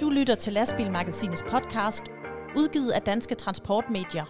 [0.00, 2.02] Du lytter til Lastbilmagasinets podcast,
[2.56, 4.24] udgivet af Danske Transportmedier.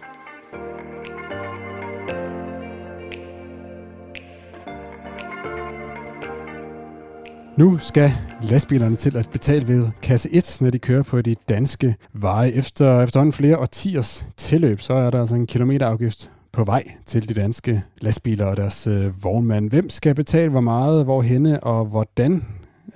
[7.57, 11.95] Nu skal lastbilerne til at betale ved kasse 1, når de kører på de danske
[12.13, 12.51] veje.
[12.51, 17.33] Efter efterhånden flere årtiers tilløb, så er der altså en kilometerafgift på vej til de
[17.33, 19.69] danske lastbiler og deres øh, vognmand.
[19.69, 22.45] Hvem skal betale hvor meget, hvor henne og hvordan?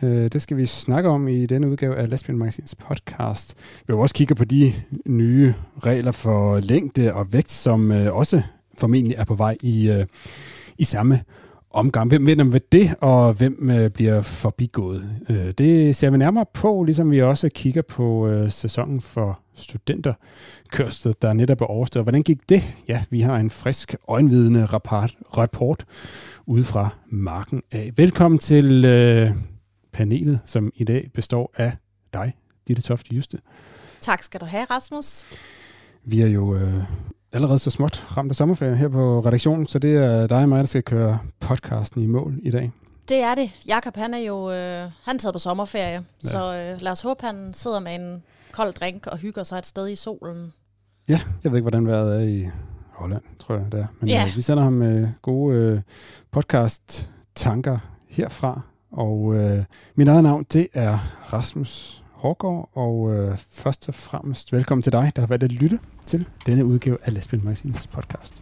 [0.01, 3.55] Øh, det skal vi snakke om i denne udgave af Lastbilmagasins podcast.
[3.87, 4.73] Vi vil også kigge på de
[5.05, 5.53] nye
[5.84, 8.41] regler for længde og vægt, som øh, også
[8.77, 10.05] formentlig er på vej i, øh,
[10.77, 11.21] i samme
[11.73, 12.09] omgang.
[12.09, 15.09] Hvem vinder med det, og hvem øh, bliver forbigået?
[15.29, 21.15] Øh, det ser vi nærmere på, ligesom vi også kigger på øh, sæsonen for studenterkørsel,
[21.21, 22.05] der netop er overstået.
[22.05, 22.62] Hvordan gik det?
[22.88, 25.85] Ja, vi har en frisk, øjenvidende rapport, rapport
[26.45, 27.91] ude fra marken af.
[27.98, 29.32] Velkommen til øh,
[29.93, 31.73] panelet, som i dag består af
[32.13, 32.34] dig,
[32.67, 33.38] Ditte Toft Juste.
[34.01, 35.26] Tak skal du have, Rasmus.
[36.04, 36.84] Vi er jo øh,
[37.34, 40.60] allerede så småt ramt af sommerferie her på redaktionen, så det er dig og mig,
[40.60, 42.71] der skal køre podcasten i mål i dag.
[43.10, 43.51] Det er det.
[43.68, 46.29] Jakob han er jo øh, han taget på sommerferie, ja.
[46.29, 49.65] så øh, lad os håbe, han sidder med en kold drink og hygger sig et
[49.65, 50.54] sted i solen.
[51.10, 52.48] Ja, jeg ved ikke, hvordan vejret er i
[52.91, 53.88] Holland, tror jeg det er.
[53.99, 54.26] Men Ja.
[54.27, 55.82] øh, vi sender ham med gode øh,
[56.32, 57.79] podcast-tanker
[58.10, 58.62] herfra.
[58.91, 59.63] Og øh,
[59.95, 60.98] mit eget navn, det er
[61.34, 65.79] Rasmus Hårgaard, og øh, først og fremmest velkommen til dig, der har valgt at lytte
[66.05, 68.33] til denne udgave af Lastbil Magasins podcast.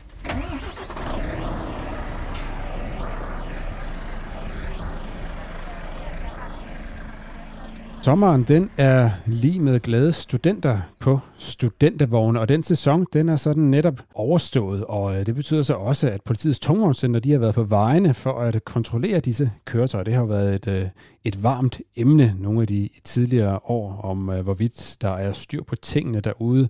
[8.10, 13.64] Sommeren den er lige med glade studenter på studentervogne, og den sæson den er sådan
[13.64, 17.64] netop overstået, og øh, det betyder så også, at politiets tungvognscenter de har været på
[17.64, 20.04] vejene for at kontrollere disse køretøjer.
[20.04, 20.88] Det har været et, øh,
[21.24, 25.76] et varmt emne nogle af de tidligere år, om øh, hvorvidt der er styr på
[25.76, 26.70] tingene derude.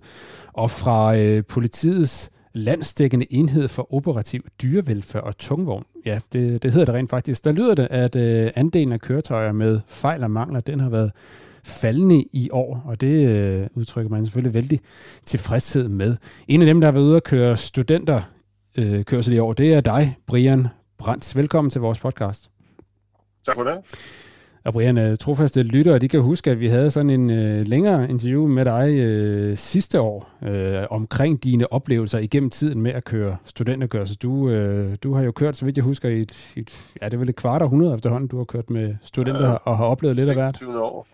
[0.52, 5.84] Og fra øh, politiets landsdækkende enhed for operativ dyrevelfærd og tungvogn.
[6.06, 7.44] Ja, det, det hedder det rent faktisk.
[7.44, 11.12] Der lyder det, at øh, andelen af køretøjer med fejl og mangler, den har været
[11.64, 14.80] faldende i år, og det øh, udtrykker man selvfølgelig vældig
[15.24, 16.16] tilfredshed med.
[16.48, 18.22] En af dem, der har været ude at køre studenter
[18.78, 20.68] øh, kørsel i år, det er dig, Brian
[20.98, 21.36] Brands.
[21.36, 22.50] Velkommen til vores podcast.
[23.46, 23.78] Tak for det.
[24.64, 28.10] Og Brian, øh, trofaste lyttere, de kan huske, at vi havde sådan en øh, længere
[28.10, 33.36] interview med dig øh, sidste år øh, omkring dine oplevelser igennem tiden med at køre
[33.44, 34.16] studenterkørsel.
[34.16, 37.14] Du, øh, du har jo kørt, så vidt jeg husker, i et, et, ja, det
[37.14, 39.54] er vel et kvart århundrede efterhånden, du har kørt med studenter Ja.
[39.64, 40.56] og har oplevet lidt af hvert.
[40.56, 41.06] 26 år.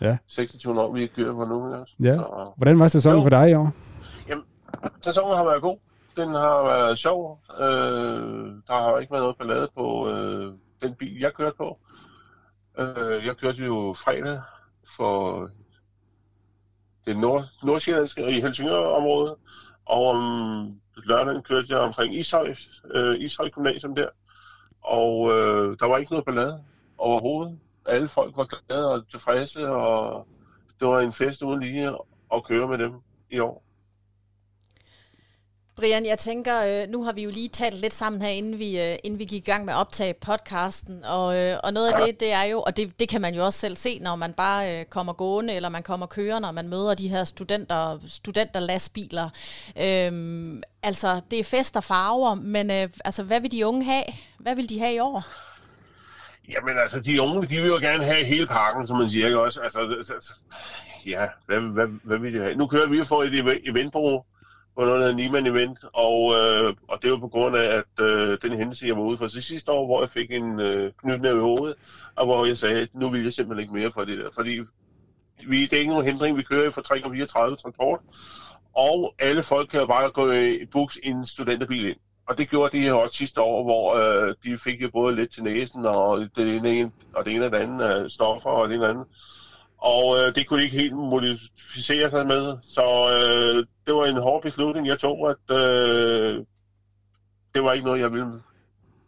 [0.00, 0.16] Ja.
[0.26, 1.74] 26 år, vi kører på nu.
[1.74, 1.94] Også.
[2.02, 2.14] Ja.
[2.14, 3.22] Så, Hvordan var sæsonen Jo.
[3.22, 3.72] for dig i år?
[5.02, 5.76] sæsonen har været god.
[6.16, 7.38] Den har været sjov.
[7.60, 7.66] Øh,
[8.68, 10.52] der har ikke været noget ballade på øh,
[10.82, 11.78] den bil, jeg kørte på.
[12.78, 14.40] Øh, jeg kørte jo fredag
[14.96, 15.48] for
[17.06, 19.34] det nord nordsjællandske i Helsingør-området.
[19.84, 22.54] Og om lørdagen kørte jeg omkring Ishøj,
[22.94, 24.08] øh, Ishøj Gymnasium der.
[24.82, 26.64] Og øh, der var ikke noget ballade
[26.98, 27.58] overhovedet.
[27.86, 30.26] Alle folk var glade og tilfredse, og
[30.80, 31.96] det var en fest uden lige
[32.34, 32.92] at køre med dem
[33.30, 33.61] i år.
[35.76, 38.80] Brian, jeg tænker, øh, nu har vi jo lige talt lidt sammen her, inden vi,
[38.80, 42.06] øh, inden vi gik i gang med at optage podcasten, og, øh, og noget af
[42.06, 44.32] det, det er jo, og det, det kan man jo også selv se, når man
[44.32, 49.30] bare kommer gående, eller man kommer kørende, og man møder de her studenter, studenterlastbiler.
[49.80, 54.04] Øhm, altså, det er fest og farver, men øh, altså, hvad vil de unge have?
[54.38, 55.24] Hvad vil de have i år?
[56.48, 59.40] Jamen altså, de unge, de vil jo gerne have hele pakken, som man siger, ikke
[59.40, 59.60] også?
[59.60, 60.32] Altså, altså
[61.06, 62.54] ja, hvad, hvad, hvad vil de have?
[62.54, 64.24] Nu kører vi jo for et eventbureau,
[64.76, 68.04] på noget, der hedder Niemann Event, og, øh, og det var på grund af, at
[68.04, 71.38] øh, den hændelse, jeg var ude for sidste år, hvor jeg fik en øh, knytnæve
[71.38, 71.76] i hovedet,
[72.16, 74.60] og hvor jeg sagde, at nu vil jeg simpelthen ikke mere for det der, fordi
[75.46, 76.94] vi, det er ikke nogen hindring, vi kører for
[77.50, 78.00] 3,34 transport,
[78.74, 81.96] og alle folk kan bare gå i buks i en studenterbil ind.
[82.26, 85.32] Og det gjorde de her også sidste år, hvor øh, de fik jo både lidt
[85.32, 88.74] til næsen, og det ene, og det ene og det andet øh, stoffer, og det
[88.74, 89.06] ene og andet.
[89.82, 92.58] Og øh, det kunne de ikke helt modificere sig med.
[92.62, 92.82] Så
[93.16, 96.44] øh, det var en hård beslutning, jeg tog, at øh,
[97.54, 98.42] det var ikke noget, jeg ville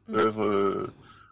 [0.09, 0.89] øh, øh,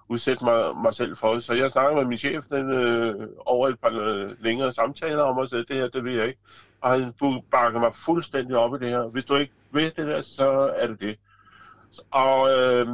[0.09, 1.39] udsætte mig, mig selv for.
[1.39, 5.39] Så jeg snakkede med min chef den, øh, over et par øh, længere samtaler om,
[5.39, 6.41] at det her, det vil jeg ikke.
[6.81, 7.15] Og han
[7.51, 9.03] bakkede mig fuldstændig op i det her.
[9.03, 11.19] Hvis du ikke vil det der, så er det det.
[12.11, 12.89] Og øh,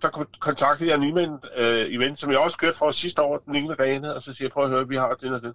[0.00, 3.74] så kontaktede jeg Niemann øh, event, som jeg også kørte for sidste år, den ene
[3.74, 5.52] dagen, og så siger jeg, prøv at høre, vi har den og den.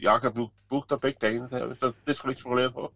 [0.00, 2.92] Jeg kan booke dig begge dage, der, så det skal du ikke spekulere på.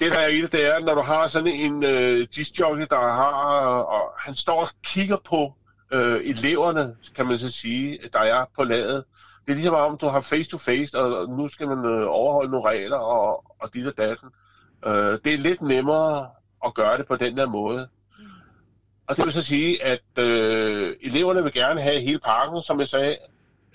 [0.00, 3.00] Det der er i det, det er, når du har sådan en øh, disjockey, der
[3.00, 5.54] har, og han står og kigger på
[5.92, 9.04] øh, eleverne, kan man så sige, der er på ladet.
[9.46, 12.96] Det er ligesom om, du har face-to-face, og nu skal man øh, overholde nogle regler
[12.96, 14.28] og, og dit og datten.
[14.86, 16.28] Øh, det er lidt nemmere
[16.66, 17.88] at gøre det på den der måde.
[19.10, 22.88] Og det vil så sige, at øh, eleverne vil gerne have hele parken, som jeg
[22.88, 23.16] sagde.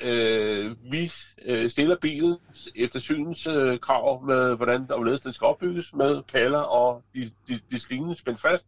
[0.01, 1.11] Øh, vi
[1.45, 2.37] øh, stiller bilen
[2.75, 7.31] efter synens øh, krav med, hvordan og hvorledes den skal opbygges med paller og de,
[7.47, 8.65] de, de sligende spændt fast.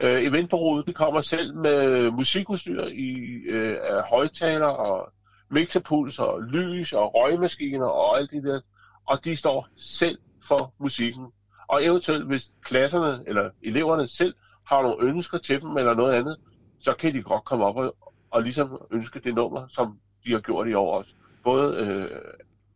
[0.00, 3.10] Øh, eventbureauet de kommer selv med musikudstyr i
[3.48, 3.76] øh,
[4.10, 5.12] højtaler og
[5.50, 8.60] mixerpuls og lys og røgmaskiner og alt det der.
[9.06, 11.26] Og de står selv for musikken.
[11.68, 14.34] Og eventuelt, hvis klasserne eller eleverne selv
[14.70, 16.36] har nogle ønsker til dem eller noget andet,
[16.80, 17.96] så kan de godt komme op og,
[18.30, 21.10] og ligesom ønske det nummer, som de har gjort i år også.
[21.44, 22.10] Både øh,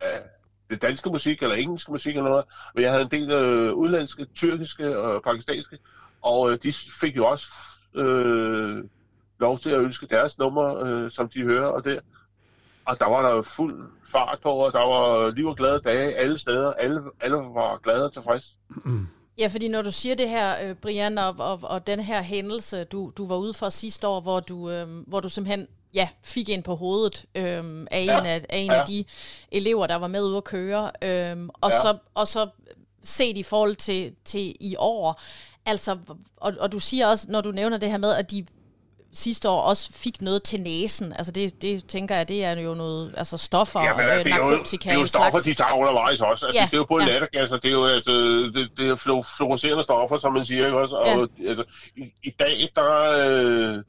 [0.00, 0.23] af
[0.70, 2.44] det danske musik eller engelske musik eller noget,
[2.75, 5.79] men jeg havde en del øh, udlandske, tyrkiske og pakistanske,
[6.23, 7.46] og øh, de fik jo også
[7.94, 8.85] øh,
[9.41, 12.00] lov til at ønske deres nummer, øh, som de hører, og der.
[12.87, 16.38] Og der var der fuld fart på, og der var liv og glade dage alle
[16.38, 16.73] steder.
[16.73, 18.49] Alle, alle var glade og tilfredse.
[18.69, 19.06] Mm.
[19.38, 22.84] Ja, fordi når du siger det her, øh, Brian, og, og, og den her hændelse,
[22.84, 26.48] du, du var ude for sidste år, hvor du, øh, hvor du simpelthen ja, fik
[26.48, 28.25] en på hovedet øh, af en, ja.
[28.25, 28.81] af, af, en ja.
[28.81, 29.04] af de
[29.52, 31.81] elever, der var med ude at køre, øh, og, ja.
[31.81, 32.48] så, og så
[33.02, 35.20] set i forhold til, til i år,
[35.66, 35.98] altså,
[36.36, 38.46] og, og du siger også, når du nævner det her med, at de
[39.14, 41.12] sidste år også fik noget til næsen.
[41.12, 44.90] Altså det, det tænker jeg, det er jo noget, altså stoffer og ja, øh, narkotika.
[44.90, 46.46] Det er jo stoffer, de tager undervejs også.
[46.46, 47.12] Altså, ja, det er jo både ja.
[47.12, 48.12] lattergasser, det er jo altså,
[48.55, 50.66] det, det er fluorescerende stoffer, som man siger.
[50.66, 50.96] Ikke også?
[50.96, 51.49] Og, ja.
[51.49, 51.64] altså,
[51.96, 53.82] i, I dag, der, øh,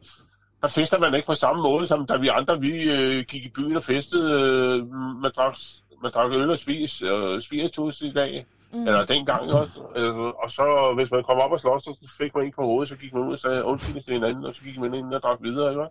[0.62, 3.50] der fester man ikke på samme måde, som da vi andre, vi øh, gik i
[3.50, 4.42] byen og festede.
[4.42, 4.88] Øh,
[5.22, 5.58] man, drak,
[6.04, 8.46] man drak øl og spis, øh, spiritus i dag.
[8.76, 8.88] Mm.
[8.88, 9.80] Eller dengang også.
[9.96, 12.90] Øh, og så, hvis man kom op og slås, så fik man en på hovedet,
[12.90, 15.22] så gik man ud og sagde undskyld til hinanden, og så gik man ind og
[15.22, 15.72] drak videre.
[15.72, 15.86] Ikke?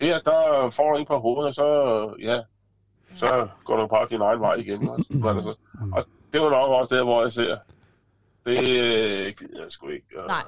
[0.00, 1.66] Her, der får du en på hovedet, og så,
[2.22, 2.40] ja,
[3.16, 4.88] så går du bare din egen vej igen.
[4.88, 5.04] Også.
[5.10, 5.28] Mm.
[5.28, 5.54] Altså,
[5.92, 7.56] og det var nok også der, hvor jeg ser,
[8.46, 10.06] det øh, gider jeg sgu ikke.
[10.26, 10.42] Nej.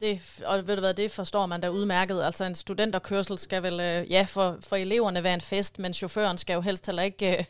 [0.00, 2.22] Det, og ved du hvad, det forstår man da udmærket.
[2.22, 6.38] Altså en studenterkørsel skal vel, øh, ja, for, for eleverne være en fest, men chaufføren
[6.38, 7.44] skal jo helst heller ikke øh,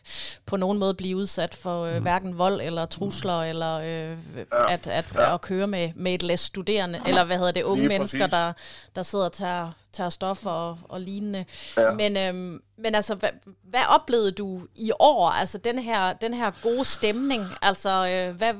[0.46, 2.02] på nogen måde blive udsat for øh, mm.
[2.02, 4.16] hverken vold eller trusler, eller øh,
[4.52, 4.72] ja.
[4.72, 5.34] at, at, ja.
[5.34, 8.52] at køre med, med et læs studerende, eller hvad hedder det, unge Lige mennesker, der,
[8.94, 11.44] der sidder og tager, tager stoffer og, og lignende.
[11.76, 11.90] Ja.
[11.90, 13.30] Men, øhm, men altså, hvad,
[13.62, 15.30] hvad oplevede du i år?
[15.30, 18.54] Altså den her, den her gode stemning, altså øh, hvad,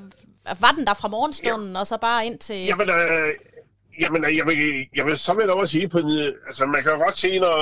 [0.61, 1.79] var den der fra morgenstunden, ja.
[1.79, 2.57] og så bare ind til...
[2.57, 3.35] Jamen, øh,
[4.01, 5.99] Jamen, jeg vil, jeg vil så vil over at sige, på,
[6.47, 7.57] altså man kan jo godt se, når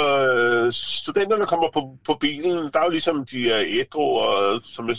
[0.65, 4.88] øh, studenterne kommer på, på bilen, der er jo ligesom, de er ædru, og som
[4.88, 4.97] jeg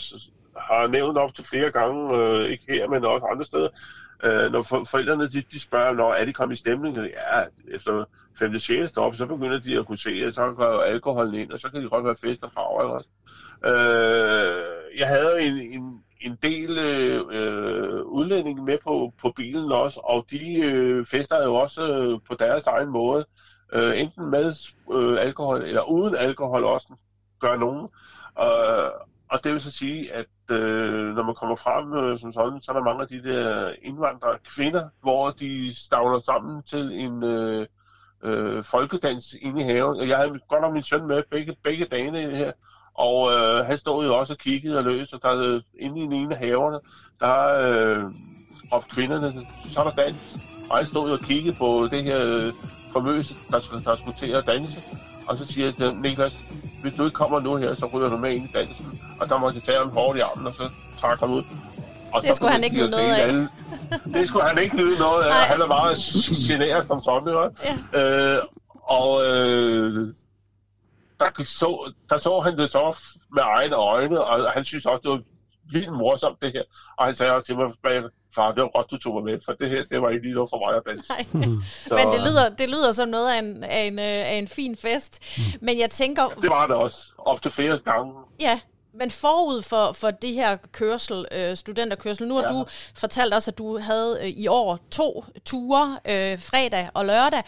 [0.56, 3.68] har nævnt op til flere gange, øh, ikke her, men også andre steder,
[4.24, 7.42] øh, når for, forældrene de, de spørger, når er de kommet i stemning, så ja,
[7.74, 8.04] efter
[8.38, 8.58] 5.
[8.58, 8.90] 6.
[8.90, 11.82] stop, så begynder de at kunne se, at så går alkoholen ind, og så kan
[11.82, 13.08] de godt være fest og farver, også.
[13.64, 20.26] Øh, jeg havde en, en, en del øh, udlændinge med på, på bilen også, og
[20.30, 23.24] de øh, fester jo også øh, på deres egen måde.
[23.72, 24.54] Øh, enten med
[24.92, 26.94] øh, alkohol eller uden alkohol også,
[27.40, 27.88] gør nogen.
[28.40, 28.90] Øh,
[29.30, 32.72] og det vil så sige, at øh, når man kommer frem øh, som sådan, så
[32.72, 37.66] er der mange af de der indvandrere kvinder, hvor de stavler sammen til en øh,
[38.22, 40.08] øh, folkedans inde i haven.
[40.08, 42.52] Jeg havde godt nok min søn med begge, begge dage her,
[42.98, 46.02] og øh, han stod jo også og kiggede og løs, og der øh, inde i
[46.02, 46.78] den ene af haverne,
[47.20, 47.34] der
[47.68, 48.04] øh,
[48.72, 50.36] råbte kvinderne, så er der dans.
[50.70, 52.52] Og han stod jo og kiggede på det her øh,
[52.92, 54.82] famøse, der, der skulle til at danse.
[55.26, 56.38] Og så siger jeg Niklas,
[56.82, 59.00] hvis du ikke kommer nu her, så ryger du med ind i dansen.
[59.20, 61.42] Og der måtte jeg tage ham hårdt i armen, og så trak ham ud.
[62.12, 63.22] Og det skulle han ikke nyde noget af.
[63.22, 63.48] Alle.
[64.14, 65.32] Det skulle han ikke nyde noget af.
[65.32, 65.96] Han er meget
[66.48, 67.52] generet som sådan.
[67.94, 68.36] Ja.
[68.36, 68.42] Øh,
[68.82, 70.14] og øh,
[71.20, 72.96] der så, der så han det så
[73.34, 75.20] med egne øjne, og han synes også, det var
[75.72, 76.62] vildt morsomt det her.
[76.98, 77.72] Og han sagde også til mig
[78.34, 80.34] far, det var godt, du tog mig med, for det her, det var ikke lige
[80.34, 81.12] noget for mig at danse.
[81.32, 81.62] Mm.
[81.86, 84.76] Så, Men det lyder, det lyder som noget af en, af en, af en fin
[84.76, 85.38] fest.
[85.38, 85.66] Mm.
[85.66, 86.22] Men jeg tænker...
[86.22, 86.98] Ja, det var det også.
[87.18, 88.12] Op til flere gange.
[88.40, 88.60] Ja,
[88.94, 92.48] men forud for, for det her kørsel, øh, studenterkørsel, nu har ja.
[92.48, 97.42] du fortalt os, at du havde øh, i år to ture, øh, fredag og lørdag,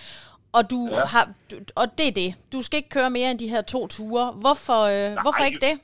[0.52, 1.04] og du ja.
[1.04, 2.34] har, du, og det er det.
[2.52, 4.32] Du skal ikke køre mere end de her to ture.
[4.32, 5.80] Hvorfor, øh, hvorfor ikke det?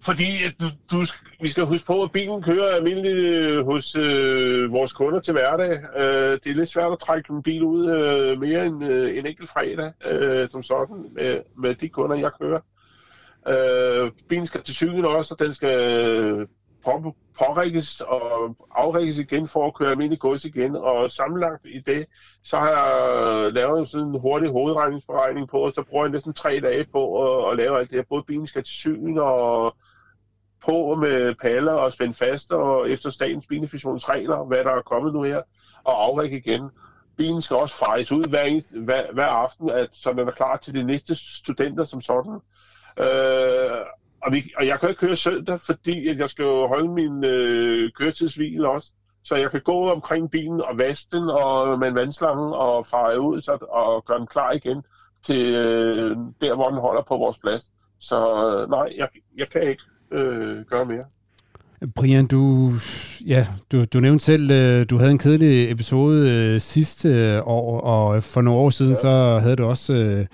[0.00, 0.26] Fordi
[0.60, 1.06] du, du,
[1.40, 5.70] vi skal huske på, at bilen kører almindeligt øh, hos øh, vores kunder til hverdag.
[5.96, 9.26] Øh, det er lidt svært at trække en bil ud øh, mere end øh, en
[9.26, 12.60] enkelt fredag, øh, som sådan, med, med de kunder, jeg kører.
[13.48, 16.46] Øh, bilen skal til sygen også, og den skal
[16.92, 20.76] på, pårækkes og afrækkes igen for at køre almindelig gods igen.
[20.76, 22.06] Og sammenlagt i det,
[22.44, 26.60] så har jeg lavet sådan en hurtig hovedregningsberegning på, og så bruger jeg næsten tre
[26.60, 28.04] dage på at, at lave alt det her.
[28.08, 29.76] Både bilen skal til syn og
[30.64, 35.22] på med paller og spænde fast og efter statens bilinspektionsregler, hvad der er kommet nu
[35.22, 35.42] her,
[35.84, 36.70] og afrække igen.
[37.16, 40.74] Bilen skal også fejes ud hver, hver, hver aften, at, så den er klar til
[40.74, 42.40] de næste studenter som sådan.
[42.98, 43.86] Øh,
[44.22, 47.24] og, vi, og jeg kan ikke køre søndag, fordi at jeg skal jo holde min
[47.24, 48.92] øh, køretidsvil også.
[49.24, 53.20] Så jeg kan gå omkring bilen og vaske den og med en vandslange og fare
[53.20, 54.82] ud så, og gøre den klar igen
[55.26, 57.72] til øh, der, hvor den holder på vores plads.
[58.00, 59.82] Så øh, nej, jeg, jeg kan ikke
[60.12, 61.04] øh, gøre mere.
[61.96, 62.70] Brian, du,
[63.26, 67.80] ja, du, du nævnte selv, øh, du havde en kedelig episode øh, sidste øh, år,
[67.80, 68.98] og for nogle år siden, ja.
[68.98, 70.26] så havde du også øh,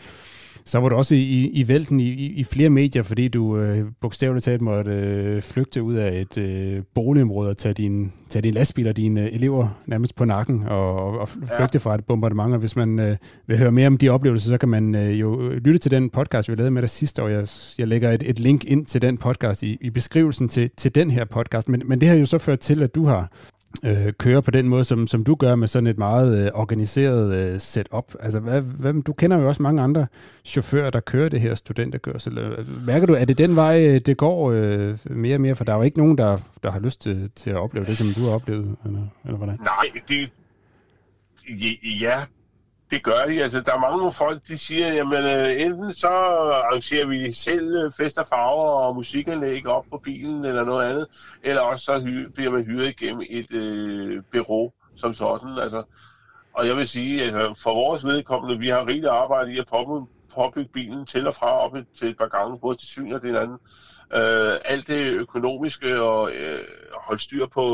[0.67, 4.45] så var du også i, i vælten i, i flere medier, fordi du øh, bogstaveligt
[4.45, 8.89] talt måtte øh, flygte ud af et øh, boligområde og tage din, tage din lastbil
[8.89, 11.79] og dine elever nærmest på nakken og, og flygte ja.
[11.79, 12.53] fra et bombardement.
[12.53, 13.17] Og hvis man øh,
[13.47, 16.49] vil høre mere om de oplevelser, så kan man øh, jo lytte til den podcast,
[16.49, 17.29] vi lavede med dig sidste år.
[17.29, 20.95] Jeg, jeg lægger et, et link ind til den podcast i, i beskrivelsen til, til
[20.95, 21.69] den her podcast.
[21.69, 23.33] Men, men det har jo så ført til, at du har
[23.85, 27.35] øh, kører på den måde, som, som du gør med sådan et meget øh, organiseret
[27.35, 28.15] øh, setup.
[28.21, 30.07] Altså, hvad, hvad, du kender jo også mange andre
[30.45, 32.39] chauffører, der kører det her studenterkørsel.
[32.39, 35.57] Øh, mærker du, er det den vej, øh, det går øh, mere og mere?
[35.57, 37.99] For der er jo ikke nogen, der, der har lyst til, til at opleve det,
[37.99, 39.59] som du har oplevet, eller, eller hvordan?
[39.61, 40.31] Nej, det,
[42.01, 42.21] ja,
[42.91, 43.43] det gør de.
[43.43, 47.93] Altså, der er mange folk, de siger, jamen øh, enten så arrangerer vi selv øh,
[47.97, 52.33] fest og farver og musikanlæg op på bilen eller noget andet, eller også så hy-
[52.35, 55.59] bliver man hyret igennem et øh, bureau som sådan.
[55.59, 55.83] Altså,
[56.55, 59.67] og jeg vil sige, at altså, for vores vedkommende, vi har rigtig arbejde i at
[60.35, 63.37] påbygge bilen til og fra op til et par gange, både til syn og det
[63.37, 63.59] andet.
[64.15, 66.65] Øh, alt det økonomiske og øh,
[66.95, 67.65] holde styr på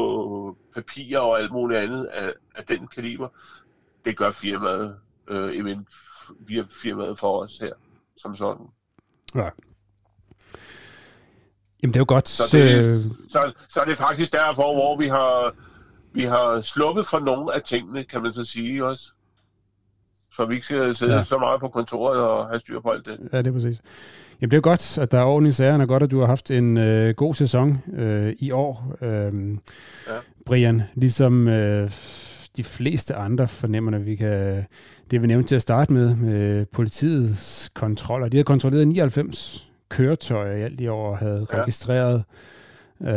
[0.75, 3.29] øh, papirer og alt muligt andet af, af den kaliber,
[4.05, 4.97] det gør firmaet
[5.31, 5.89] øh, event
[6.41, 7.73] via firmaet for os her,
[8.17, 8.67] som sådan.
[9.35, 9.49] Ja.
[11.83, 12.29] Jamen det er jo godt.
[12.29, 15.55] Så det, øh, så, så er det faktisk derfor, hvor vi har,
[16.13, 19.13] vi har slukket for nogle af tingene, kan man så sige også.
[20.33, 21.25] Så vi ikke skal sidde ja.
[21.25, 23.29] så meget på kontoret og have styr på alt det.
[23.33, 23.83] Ja, det er præcis.
[24.41, 26.27] Jamen det er godt, at der er orden i sagerne, og godt, at du har
[26.27, 29.33] haft en øh, god sæson øh, i år, øh,
[30.09, 30.19] ja.
[30.47, 30.83] Brian.
[30.95, 31.91] Ligesom øh,
[32.57, 34.65] de fleste andre fornemmer, at vi kan,
[35.11, 38.29] det vi nævnte til at starte med, med politiets kontroller.
[38.29, 41.61] De har kontrolleret 99 køretøjer i alt i år, og havde ja.
[41.61, 42.25] registreret
[43.03, 43.09] øh,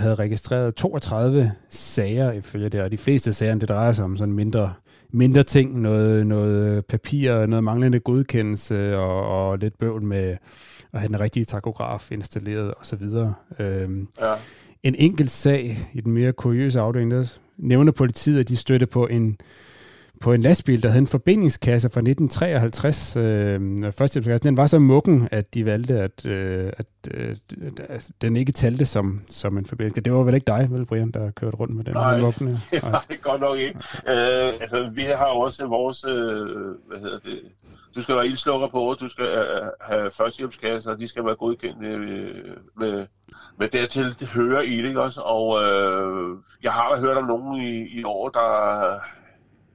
[0.00, 4.34] havde registreret 32 sager ifølge det, og de fleste sager, det drejer sig om sådan
[4.34, 4.74] mindre,
[5.10, 10.36] mindre ting, noget, noget papir, noget manglende godkendelse og, og lidt bøvl med
[10.92, 13.02] at have den rigtige takograf installeret osv.
[13.58, 14.34] Øhm, ja.
[14.82, 19.06] En enkelt sag i den mere kuriøse afdeling, der nævner politiet, at de støtte på
[19.06, 19.38] en
[20.20, 23.16] på en lastbil, der havde en forbindingskasse fra 1953.
[23.16, 27.36] Øh, den var så mukken, at de valgte, at, øh, at øh,
[28.22, 30.04] den ikke talte som, som en forbindingskasse.
[30.04, 32.46] Det var vel ikke dig, vel, Brian, der kørte rundt med den nej, mukken?
[32.46, 32.60] Nej,
[32.90, 33.78] nej, godt nok ikke.
[34.08, 36.14] Øh, altså, vi har også vores, øh,
[36.88, 37.40] hvad hedder det,
[37.94, 41.84] du skal være ildslukker på, du skal øh, have førstehjælpskasser, og de skal være godkendt
[41.84, 43.06] øh, med,
[43.60, 45.20] med dertil det hører i det, ikke også?
[45.20, 49.00] Og øh, jeg har da hørt om nogen i, i år, der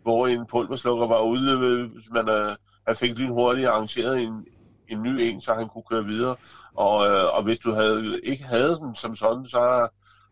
[0.03, 2.55] hvor en pulverslukker var ude, hvis man øh,
[2.87, 4.45] han fik lige hurtigt arrangeret en,
[4.87, 6.35] en ny en, så han kunne køre videre.
[6.73, 9.87] Og, øh, og hvis du havde, ikke havde den som sådan, så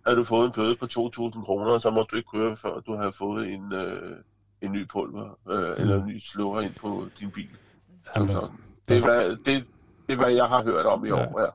[0.05, 2.79] havde du fået en bøde på 2.000 kroner, og så måtte du ikke køre, før
[2.79, 4.15] du havde fået en, øh,
[4.61, 5.81] en ny pulver, øh, mm.
[5.81, 7.49] eller en ny slukker ind på din bil.
[8.15, 8.35] Jamen,
[8.89, 9.65] det, er, det,
[10.07, 11.15] det er, hvad jeg har hørt om i ja.
[11.15, 11.47] år, ja.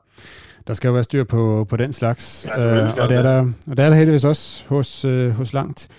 [0.67, 3.39] Der skal jo være styr på, på den slags, ja, øh, og, det er der,
[3.67, 5.89] og det er der heldigvis også hos, øh, hos Langt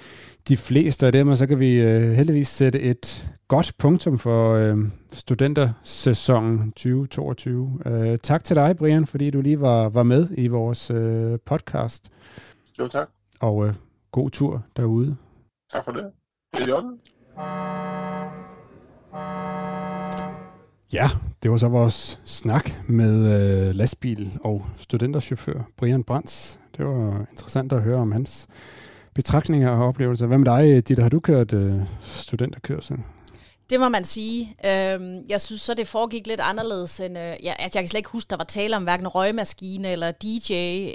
[0.49, 4.55] de fleste af dem, og så kan vi øh, heldigvis sætte et godt punktum for
[4.55, 4.77] øh,
[5.13, 7.81] studentersæsonen 2022.
[7.87, 12.13] Øh, tak til dig, Brian, fordi du lige var, var med i vores øh, podcast.
[12.79, 13.09] Jo, tak.
[13.41, 13.75] Og øh,
[14.13, 15.17] god tur derude.
[15.73, 16.05] Tak for det.
[16.55, 16.97] Det er
[20.93, 21.07] Ja,
[21.43, 23.15] det var så vores snak med
[23.69, 26.61] øh, lastbil og studenterchauffør Brian Brands.
[26.77, 28.49] Det var interessant at høre om hans
[29.15, 30.27] betragtninger og oplevelser.
[30.27, 31.03] Hvad med dig, Ditte?
[31.03, 32.97] Har du kørt øh, studenterkørsel?
[33.71, 34.57] Det må man sige.
[34.67, 37.19] Øhm, jeg synes så, det foregik lidt anderledes end...
[37.19, 40.53] Øh, jeg, jeg kan slet ikke huske, der var tale om hverken røgmaskine eller DJ,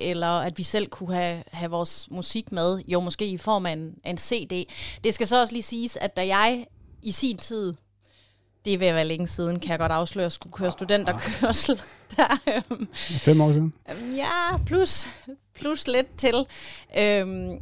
[0.09, 2.79] eller at vi selv kunne have, have vores musik med.
[2.87, 4.65] Jo, måske i form af en, en CD.
[5.03, 6.65] Det skal så også lige siges, at da jeg
[7.01, 7.73] i sin tid
[8.65, 11.81] det vil være længe siden, kan jeg godt afsløre, at skulle køre studenterkørsel.
[12.17, 13.73] Der, øhm, Fem år siden?
[14.15, 15.07] Ja, plus,
[15.53, 16.35] plus lidt til.
[16.97, 17.59] Øhm,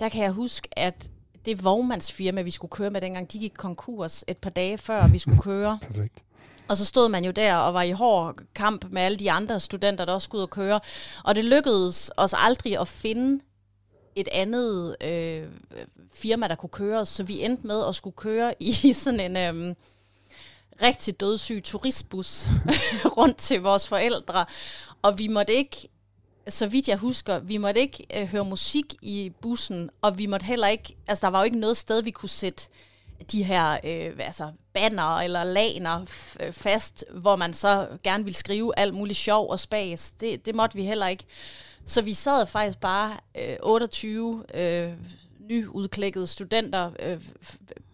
[0.00, 1.10] der kan jeg huske, at
[1.44, 5.18] det vognmandsfirma, vi skulle køre med dengang, de gik konkurs et par dage før, vi
[5.18, 5.78] skulle køre.
[5.92, 6.24] Perfekt.
[6.68, 9.60] Og så stod man jo der og var i hård kamp med alle de andre
[9.60, 10.80] studenter, der også skulle ud og køre.
[11.24, 13.40] Og det lykkedes os aldrig at finde
[14.16, 15.48] et andet øh,
[16.14, 17.08] firma, der kunne køre os.
[17.08, 19.74] Så vi endte med at skulle køre i sådan en øh,
[20.82, 22.48] rigtig dødssyg turistbus
[23.18, 24.46] rundt til vores forældre.
[25.02, 25.88] Og vi måtte ikke,
[26.48, 30.46] så vidt jeg husker, vi måtte ikke øh, høre musik i bussen, og vi måtte
[30.46, 32.62] heller ikke, altså der var jo ikke noget sted, vi kunne sætte
[33.32, 38.36] de her øh, altså banner eller laner f- øh, fast, hvor man så gerne ville
[38.36, 40.10] skrive alt muligt sjov og spas.
[40.20, 41.24] Det, det måtte vi heller ikke.
[41.86, 44.92] Så vi sad faktisk bare øh, 28 øh,
[45.40, 47.20] nyudklækkede studenter øh,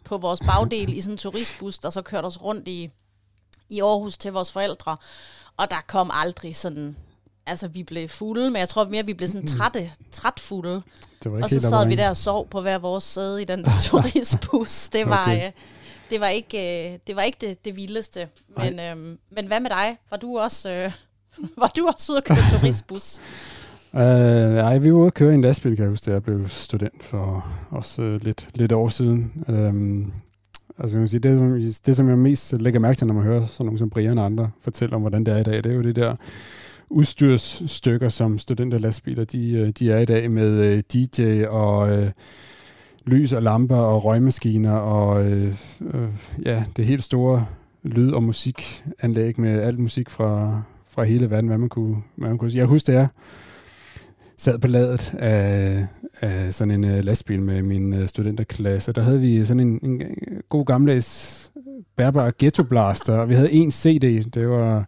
[0.05, 2.91] på vores bagdel i sådan en turistbus, der så kørte os rundt i,
[3.69, 4.97] i Aarhus til vores forældre.
[5.57, 6.97] Og der kom aldrig sådan...
[7.47, 10.83] Altså, vi blev fulde, men jeg tror mere, vi blev sådan trætte, trætfulde.
[11.23, 13.45] Det var ikke Og så sad vi der og sov på hver vores sæde i
[13.45, 14.89] den der turistbus.
[14.89, 15.37] Det var, Okay.
[15.37, 15.53] okay.
[16.11, 18.29] det var ikke, øh, det, var ikke det, det vildeste.
[18.57, 19.99] Men, øhm, men hvad med dig?
[20.11, 20.93] Var du også, øh,
[21.63, 23.19] var du også ude at køre turistbus?
[23.97, 26.13] Øh, uh, nej, vi var ude at køre i en lastbil, kan jeg huske, da
[26.13, 29.33] jeg blev student for også uh, lidt, lidt år siden.
[29.49, 30.13] Um,
[30.79, 33.47] altså, jeg kan sige, det, det, som jeg mest lægger mærke til, når man hører
[33.47, 35.77] sådan nogen som Brian og andre fortælle om, hvordan det er i dag, det er
[35.77, 36.17] jo det der
[36.91, 42.09] udstyrsstykker, som studenterlastbiler, de, øh, de er i dag med uh, DJ og uh,
[43.07, 45.49] lys og lamper og røgmaskiner og uh,
[45.81, 46.09] uh,
[46.45, 47.47] ja, det helt store
[47.83, 52.39] lyd- og musikanlæg med alt musik fra, fra hele verden, hvad man kunne, hvad man
[52.39, 52.61] kunne sige.
[52.61, 53.09] Jeg husker, det er,
[54.39, 55.87] sad på ladet af,
[56.21, 58.93] af sådan en uh, lastbil med min uh, studenterklasse.
[58.93, 60.03] Der havde vi sådan en, en
[60.49, 61.51] god gammeldags
[61.97, 64.31] bærbar ghetto blaster, og vi havde en CD.
[64.31, 64.85] Det var,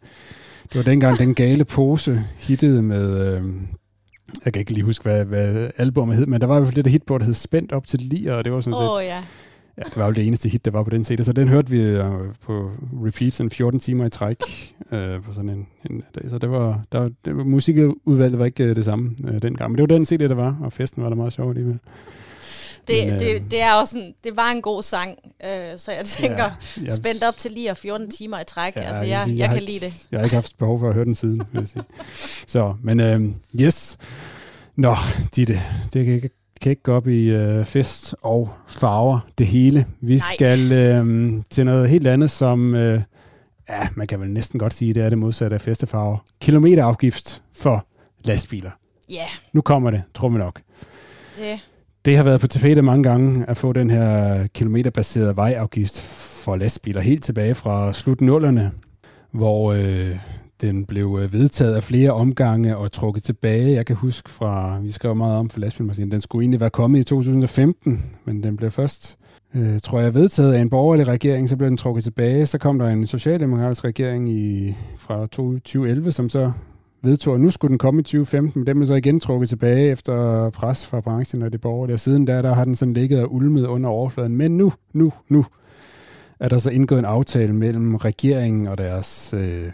[0.73, 3.37] det var dengang den gale pose hittede med...
[3.39, 3.45] Uh,
[4.45, 6.77] jeg kan ikke lige huske, hvad, hvad albumet hed, men der var i hvert fald
[6.77, 8.83] det der hit på, der hed Spændt op til lige, og det var sådan set
[8.83, 9.23] Åh oh, ja.
[9.79, 11.71] Ja, det var jo det eneste hit, der var på den CD, så den hørte
[11.71, 12.05] vi øh,
[12.43, 12.71] på
[13.07, 14.37] repeat sådan 14 timer i træk
[14.93, 16.31] øh, på sådan en, en dag.
[16.31, 19.79] Så det var, der, det var, musikudvalget var ikke øh, det samme øh, dengang, men
[19.79, 21.79] det var den CD, der var, og festen var der meget sjov alligevel.
[22.89, 25.11] Det, Men, øh, det, det, er også en, det var en god sang,
[25.45, 26.51] øh, så jeg tænker, Ja,
[26.85, 28.77] jeg- spændt op til lige og 14 timer i træk.
[28.77, 30.07] Ja, altså, jeg jeg, sige, jeg, jeg kan ikke- lide det.
[30.11, 31.83] Jeg har ikke haft behov for at høre den siden, vil jeg sige.
[32.47, 33.21] Så, men øh,
[33.61, 33.99] yes.
[34.77, 34.95] Nå,
[35.37, 35.61] Ditte,
[35.93, 39.87] det kan ikke, kan ikke gå op i øh, fest og farver, det hele.
[40.01, 40.35] Vi Nej.
[40.35, 43.01] skal øh, til noget helt andet, som, øh,
[43.69, 46.19] ja, man kan vel næsten godt sige, det er det modsatte af festefarver.
[46.41, 47.87] Kilometerafgift for
[48.25, 48.71] lastbiler.
[49.11, 50.61] Ja, Nu kommer det, tror vi nok.
[51.39, 51.59] det,
[52.05, 56.01] Det har været på tapetet mange gange at få den her kilometerbaserede vejafgift
[56.45, 58.73] for lastbiler helt tilbage fra slut nullerne,
[59.33, 60.17] hvor øh,
[60.61, 63.73] den blev øh, vedtaget af flere omgange og trukket tilbage.
[63.73, 66.99] Jeg kan huske fra, vi skrev meget om for lastbilmaskinen, den skulle egentlig være kommet
[66.99, 69.19] i 2015, men den blev først,
[69.55, 72.47] øh, tror jeg, vedtaget af en borgerlig regering, så blev den trukket tilbage.
[72.47, 76.53] Så kom der en socialdemokratisk regering i, fra 2011, som så
[77.03, 79.91] vedtog, at nu skulle den komme i 2015, men den blev så igen trukket tilbage
[79.91, 81.95] efter pres fra branchen og det borgerlige.
[81.95, 84.37] Og siden der, der har den sådan ligget og ulmet under overfladen.
[84.37, 85.45] Men nu, nu, nu
[86.41, 89.71] er der så indgået en aftale mellem regeringen og deres, øh,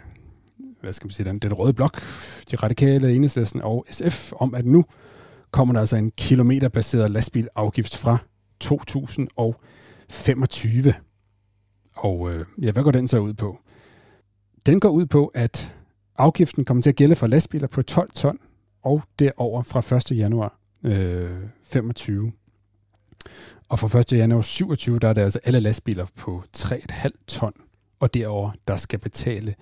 [0.83, 2.01] hvad skal man sige, den, den røde blok,
[2.51, 4.85] de radikale, enhedslisten og SF, om at nu
[5.51, 8.17] kommer der altså en kilometerbaseret lastbilafgift fra
[8.59, 10.93] 2025.
[11.95, 13.59] Og øh, ja, hvad går den så ud på?
[14.65, 15.75] Den går ud på, at
[16.17, 18.39] afgiften kommer til at gælde for lastbiler på 12 ton
[18.81, 20.17] og derover fra 1.
[20.17, 21.29] januar øh,
[21.63, 22.31] 25.
[23.69, 24.13] Og fra 1.
[24.13, 27.53] januar 27, der er det altså alle lastbiler på 3,5 ton
[27.99, 29.55] og derover, der skal betale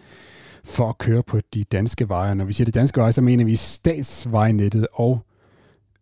[0.64, 2.36] for at køre på de danske veje.
[2.36, 5.20] Når vi siger de danske veje, så mener vi statsvejnettet og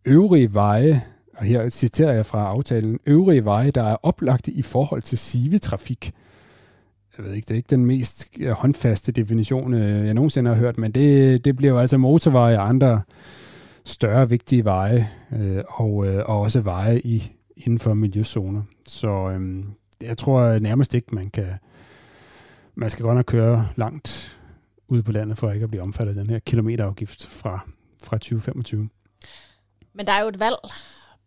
[0.04, 1.02] øvrige veje,
[1.36, 6.12] og her citerer jeg fra aftalen, øvrige veje, der er oplagte i forhold til sivetrafik.
[7.18, 10.78] Jeg ved ikke, det er ikke den mest håndfaste definition, øh, jeg nogensinde har hørt,
[10.78, 13.02] men det, det bliver jo altså motorveje og andre
[13.84, 18.62] større vigtige veje, øh, og, øh, og også veje i, inden for miljøzoner.
[18.86, 19.64] Så øh,
[20.02, 21.48] jeg tror nærmest ikke, man kan,
[22.74, 24.39] man skal godt nok køre langt
[24.90, 27.60] ude på landet, for ikke at blive omfattet af den her kilometerafgift fra,
[28.02, 28.88] fra 2025.
[29.94, 30.56] Men der er jo et valg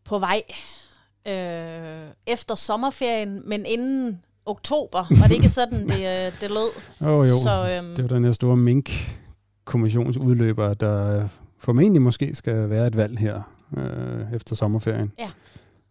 [0.06, 0.42] på vej
[1.28, 5.06] øh, efter sommerferien, men inden oktober.
[5.20, 6.70] Var det ikke sådan, det, øh, det lød?
[7.02, 11.28] Oh, jo, Så, øhm, det var den her store mink-kommissionsudløber, der
[11.60, 13.42] formentlig måske skal være et valg her
[13.78, 15.12] øh, efter sommerferien.
[15.20, 15.30] Ja.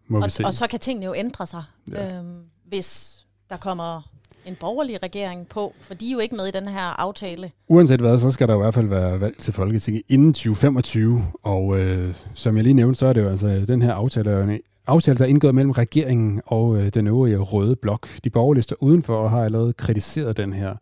[0.06, 0.44] Må vi og, se.
[0.44, 2.18] og så kan tingene jo ændre sig, ja.
[2.18, 3.18] øhm, hvis
[3.50, 4.02] der kommer
[4.46, 7.50] en borgerlig regering på, for de er jo ikke med i den her aftale.
[7.68, 11.78] Uanset hvad, så skal der i hvert fald være valg til Folketinget inden 2025, og
[11.80, 15.18] øh, som jeg lige nævnte, så er det jo altså øh, den her aftale, aftale
[15.18, 18.08] der er indgået mellem regeringen og øh, den øvrige røde blok.
[18.24, 20.74] De borgerlige står udenfor og har allerede kritiseret den her,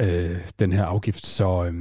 [0.00, 1.74] øh, den her afgift, så øh,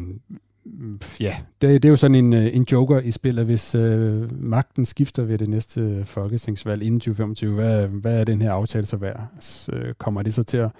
[1.19, 4.86] ja, det, det er jo sådan en, øh, en joker i spillet, hvis øh, magten
[4.86, 7.54] skifter ved det næste folketingsvalg inden 2025.
[7.56, 9.28] Hvad, hvad er den her aftale så værd?
[9.39, 10.71] Så, øh, kommer det så til at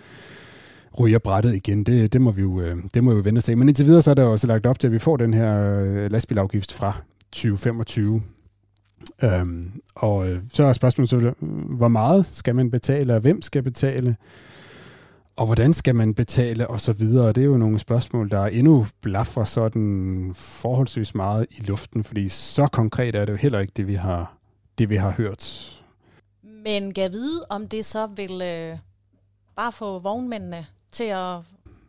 [1.00, 1.84] ryge brættet igen?
[1.84, 3.56] Det, det, må vi jo, øh, det må vi jo vente og se.
[3.56, 5.80] Men indtil videre så er der også lagt op til, at vi får den her
[5.82, 6.93] øh, lastbilafgift fra
[7.32, 8.22] 2025.
[9.24, 11.34] Øhm, og øh, så er spørgsmålet så,
[11.78, 14.15] hvor meget skal man betale, og hvem skal betale?
[15.36, 17.28] Og hvordan skal man betale og så videre?
[17.28, 22.30] Det er jo nogle spørgsmål, der er endnu blaffer sådan forholdsvis meget i luften, fordi
[22.30, 24.38] så konkret er det jo heller ikke det, vi har,
[24.78, 25.69] det, vi har hørt.
[26.43, 28.78] Men kan vide, om det så vil øh,
[29.56, 31.38] bare få vognmændene til at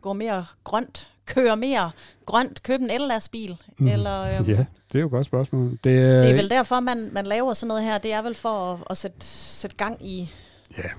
[0.01, 1.91] gå mere grønt, køre mere
[2.25, 3.57] grønt, købe en el-lastbil?
[3.77, 3.87] Mm.
[3.87, 5.71] Eller, øh, ja, det er jo et godt spørgsmål.
[5.71, 7.97] Det, det er vel derfor, man, man laver sådan noget her.
[7.97, 10.31] Det er vel for at, at sætte, sætte gang i,
[10.77, 10.89] ja.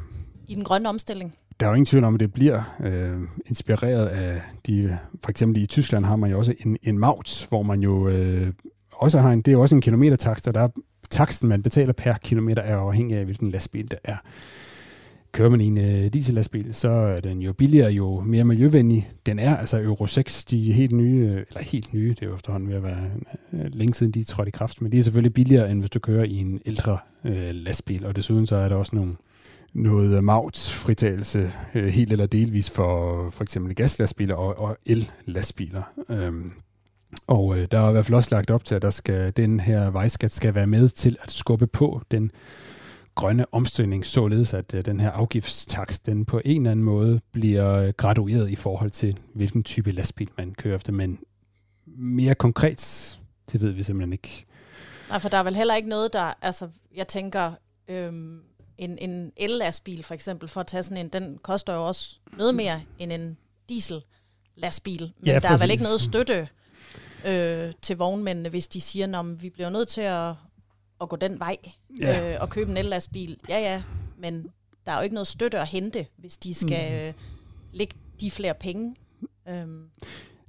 [0.49, 1.35] i den grønne omstilling.
[1.61, 5.63] Der er jo ingen tvivl om, at det bliver øh, inspireret af de, for eksempel
[5.63, 8.53] i Tyskland har man jo også en, en maut, hvor man jo øh,
[8.93, 10.69] også har en, det er også en kilometertakst, og der er,
[11.11, 14.17] taksten, man betaler per kilometer, er afhængig af, hvilken lastbil det er.
[15.33, 19.39] Kører man i en øh, diesellastbil, så er den jo billigere, jo mere miljøvenlig den
[19.39, 19.57] er.
[19.57, 22.77] Altså Euro 6, de er helt nye, eller helt nye, det er jo efterhånden ved
[22.77, 23.11] at være
[23.53, 25.91] øh, længe siden de er trådt i kraft, men de er selvfølgelig billigere, end hvis
[25.91, 29.13] du kører i en ældre øh, lastbil, og desuden så er der også nogle
[29.77, 35.83] noget mauts fritagelse øh, helt eller delvis for for eksempel gaslastbiler og, og el-lastbiler.
[36.09, 36.53] Øhm,
[37.27, 39.61] og øh, der er i hvert fald også lagt op til, at der skal, den
[39.61, 42.31] her vejskat skal være med til at skubbe på den
[43.15, 47.73] grønne omstilling, således at øh, den her afgiftstaks, den på en eller anden måde bliver
[47.73, 50.93] øh, gradueret i forhold til, hvilken type lastbil man kører efter.
[50.93, 51.19] Men
[51.87, 53.21] mere konkret,
[53.53, 54.47] det ved vi simpelthen ikke.
[55.09, 57.53] Nej, for der er vel heller ikke noget, der, altså, jeg tænker,
[57.89, 58.41] øhm,
[58.79, 62.55] en, en el-lastbil for eksempel, for at tage sådan en, den koster jo også noget
[62.55, 63.37] mere end en
[63.69, 65.01] diesel-lastbil.
[65.01, 66.49] Men ja, der er vel ikke noget støtte
[67.27, 70.35] øh, til vognmændene, hvis de siger, at vi bliver nødt til at,
[71.01, 71.57] at gå den vej
[72.01, 72.35] ja.
[72.35, 73.37] øh, og købe en el-lastbil.
[73.49, 73.83] Ja, ja,
[74.19, 74.51] men
[74.87, 77.07] der er jo ikke noget støtte at hente, hvis de skal mm.
[77.07, 77.13] øh,
[77.73, 78.97] lægge de flere penge.
[79.49, 79.85] Øhm.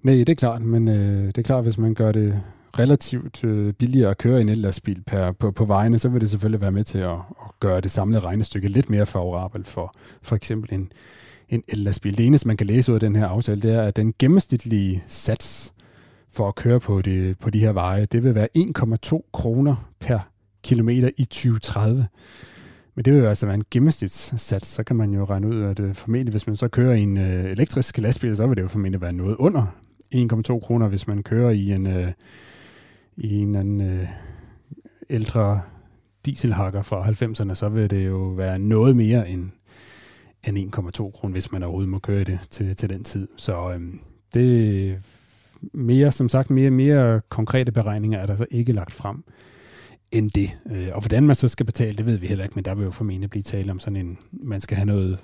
[0.01, 2.43] Nej, det er klart, men øh, det er klart, hvis man gør det
[2.79, 6.61] relativt øh, billigere at køre en ellastbil per, på, på vejene, så vil det selvfølgelig
[6.61, 7.11] være med til at,
[7.45, 10.91] at gøre det samlede regnestykke lidt mere favorabelt for for eksempel en,
[11.49, 12.17] en ellastbil.
[12.17, 15.03] Det eneste, man kan læse ud af den her aftale, det er, at den gennemsnitlige
[15.07, 15.73] sats
[16.31, 20.19] for at køre på, det, på de her veje, det vil være 1,2 kroner per
[20.63, 22.07] kilometer i 2030.
[22.95, 25.79] Men det vil jo altså være en gennemsnitssats, så kan man jo regne ud, at
[25.79, 28.67] øh, formentlig, hvis man så kører i en øh, elektrisk lastbil, så vil det jo
[28.67, 29.65] formentlig være noget under
[30.15, 32.11] 1,2 kroner, hvis man kører i en, øh,
[33.17, 34.07] i en eller anden øh,
[35.09, 35.61] ældre
[36.25, 39.49] dieselhakker fra 90'erne, så vil det jo være noget mere end,
[40.47, 43.27] end 1,2 kroner, hvis man overhovedet må køre det til, til den tid.
[43.35, 43.99] Så øhm,
[44.33, 44.99] det
[45.73, 49.23] mere, som sagt, mere, mere konkrete beregninger er der så ikke lagt frem
[50.11, 50.57] end det.
[50.71, 52.83] Øh, og hvordan man så skal betale, det ved vi heller ikke, men der vil
[52.83, 55.19] jo formentlig blive tale om sådan en, man skal have noget,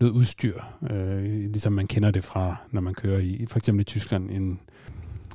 [0.00, 0.60] noget udstyr,
[0.90, 4.60] øh, ligesom man kender det fra, når man kører i, for eksempel i Tyskland, en,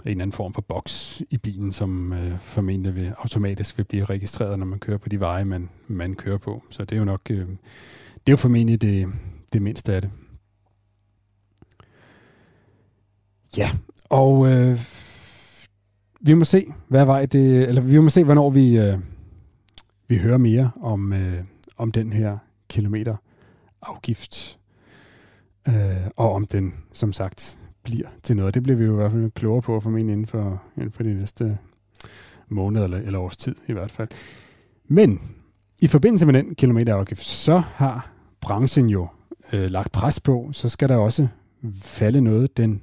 [0.05, 4.59] en anden form for boks i bilen, som øh, formentlig vil, automatisk vil blive registreret,
[4.59, 6.63] når man kører på de veje, man, man kører på.
[6.69, 9.07] Så det er jo nok, øh, det er jo formentlig det,
[9.53, 10.11] det mindste af det.
[13.57, 13.69] Ja,
[14.09, 14.79] og øh,
[16.21, 18.99] vi må se, hvad vej det, eller vi må se, hvornår vi, øh,
[20.07, 21.43] vi hører mere om, øh,
[21.77, 22.37] om den her
[22.69, 23.15] kilometer
[23.81, 24.59] afgift,
[25.67, 28.53] øh, og om den, som sagt, bliver til noget.
[28.53, 31.13] Det bliver vi jo i hvert fald klogere på formentlig inden for, inden for de
[31.13, 31.57] næste
[32.49, 34.07] måneder eller, eller års tid i hvert fald.
[34.87, 35.21] Men
[35.81, 39.07] i forbindelse med den kilometerafgift, så har branchen jo
[39.53, 41.27] øh, lagt pres på, så skal der også
[41.81, 42.81] falde noget den,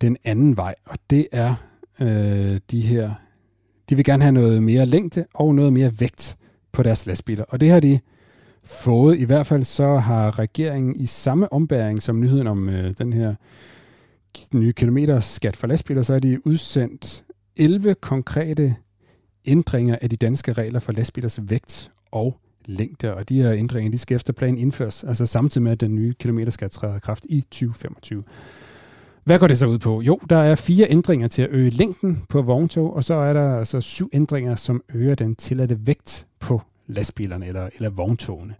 [0.00, 1.54] den anden vej, og det er
[2.00, 3.10] øh, de her,
[3.88, 6.36] de vil gerne have noget mere længde og noget mere vægt
[6.72, 8.00] på deres lastbiler, og det har de
[8.64, 9.18] fået.
[9.18, 13.34] I hvert fald så har regeringen i samme ombæring som nyheden om øh, den her
[14.54, 17.24] nye kilometerskat for lastbiler, så er de udsendt
[17.56, 18.76] 11 konkrete
[19.44, 23.98] ændringer af de danske regler for lastbilers vægt og længde, og de her ændringer, de
[23.98, 27.40] skal efter planen indføres, altså samtidig med, at den nye kilometerskat træder i kraft i
[27.40, 28.22] 2025.
[29.24, 30.00] Hvad går det så ud på?
[30.00, 33.58] Jo, der er fire ændringer til at øge længden på vogntog, og så er der
[33.58, 38.54] altså syv ændringer, som øger den tilladte vægt på lastbilerne eller, eller vogntogene.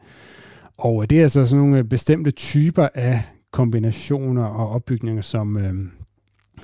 [0.79, 5.75] Og det er altså sådan nogle bestemte typer af kombinationer og opbygninger, som, øh,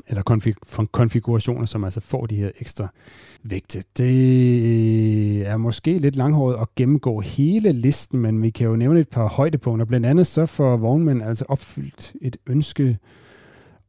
[0.09, 2.89] eller konfig- konfigurationer, som altså får de her ekstra
[3.43, 3.83] vægte.
[3.99, 9.09] Det er måske lidt langhåret at gennemgå hele listen, men vi kan jo nævne et
[9.09, 9.87] par højdepunkter.
[9.87, 12.99] Blandt andet så får vognmænd altså opfyldt et ønske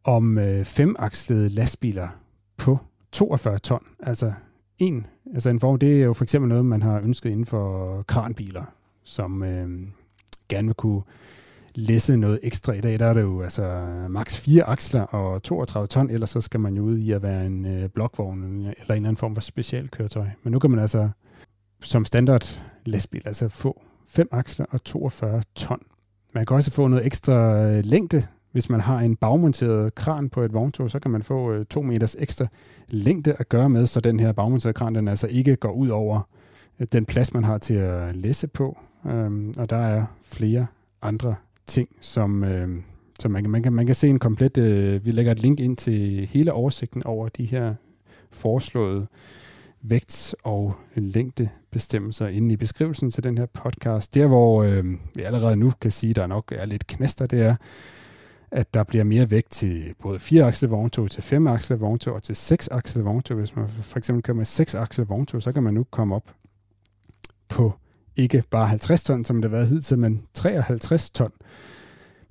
[0.04, 2.08] om øh, femakslede lastbiler
[2.58, 2.78] på
[3.12, 3.84] 42 ton.
[4.00, 4.34] Altså
[4.78, 8.02] en, altså en form, det er jo for eksempel noget, man har ønsket inden for
[8.02, 8.64] kranbiler,
[9.04, 9.70] som øh,
[10.50, 11.02] gerne vil kunne
[11.76, 12.74] læse noget ekstra.
[12.74, 16.42] I dag der er det jo altså maks 4 aksler og 32 ton, ellers så
[16.42, 19.36] skal man jo ud i at være en øh, blokvogn eller en eller anden form
[19.36, 20.28] for specialkøretøj.
[20.44, 21.10] Men nu kan man altså
[21.82, 25.80] som standard lastbil altså få 5 aksler og 42 ton.
[26.34, 30.42] Man kan også få noget ekstra øh, længde, hvis man har en bagmonteret kran på
[30.42, 32.48] et vogntog, så kan man få øh, 2 meters ekstra
[32.88, 36.22] længde at gøre med, så den her bagmonterede kran den altså ikke går ud over
[36.80, 38.78] øh, den plads, man har til at læse på.
[39.06, 40.68] Øhm, og der er flere
[41.02, 41.36] andre
[41.68, 42.70] ting, som, øh,
[43.20, 45.60] som man, kan, man, kan, man kan se en komplet, øh, vi lægger et link
[45.60, 47.76] ind til hele oversigten over de her
[48.32, 49.08] foreslåede
[49.82, 54.16] vægt- og længdebestemmelser inde i beskrivelsen til den her podcast.
[54.16, 57.56] Der, hvor øh, vi allerede nu kan sige, der nok er lidt knaster, det er,
[58.52, 63.06] at der bliver mere vægt til både 4-akslet vogntog, til 5-akslet vogntog og til 6-akslet
[63.06, 63.38] vogntog.
[63.38, 66.36] Hvis man for eksempel kører med 6-akslet vogntog, så kan man nu komme op
[67.50, 67.74] på
[68.18, 71.32] ikke bare 50 ton, som det har været hidtil, men 53 ton.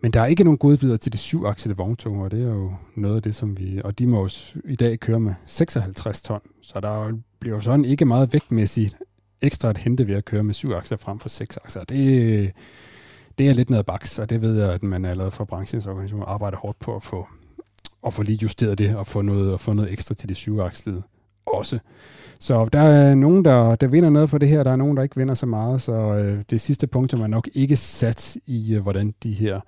[0.03, 3.17] Men der er ikke nogen godbidder til de syv-akslede vogntog, og det er jo noget
[3.17, 3.81] af det, som vi...
[3.85, 4.29] Og de må jo
[4.65, 8.97] i dag køre med 56 ton, så der bliver jo sådan ikke meget vægtmæssigt
[9.43, 11.81] ekstra at hente ved at køre med syv akser frem for seks akser.
[11.85, 12.53] Det,
[13.39, 16.25] det er lidt noget baks, og det ved jeg, at man allerede fra branchens organisation
[16.27, 17.29] arbejder hårdt på at få,
[18.07, 21.03] at få lige justeret det og få noget, og få noget ekstra til de syvakslede
[21.47, 21.79] også.
[22.39, 25.03] Så der er nogen, der, der vinder noget på det her, der er nogen, der
[25.03, 28.83] ikke vinder så meget, så øh, det sidste punkt er nok ikke sat i, øh,
[28.83, 29.61] hvordan de her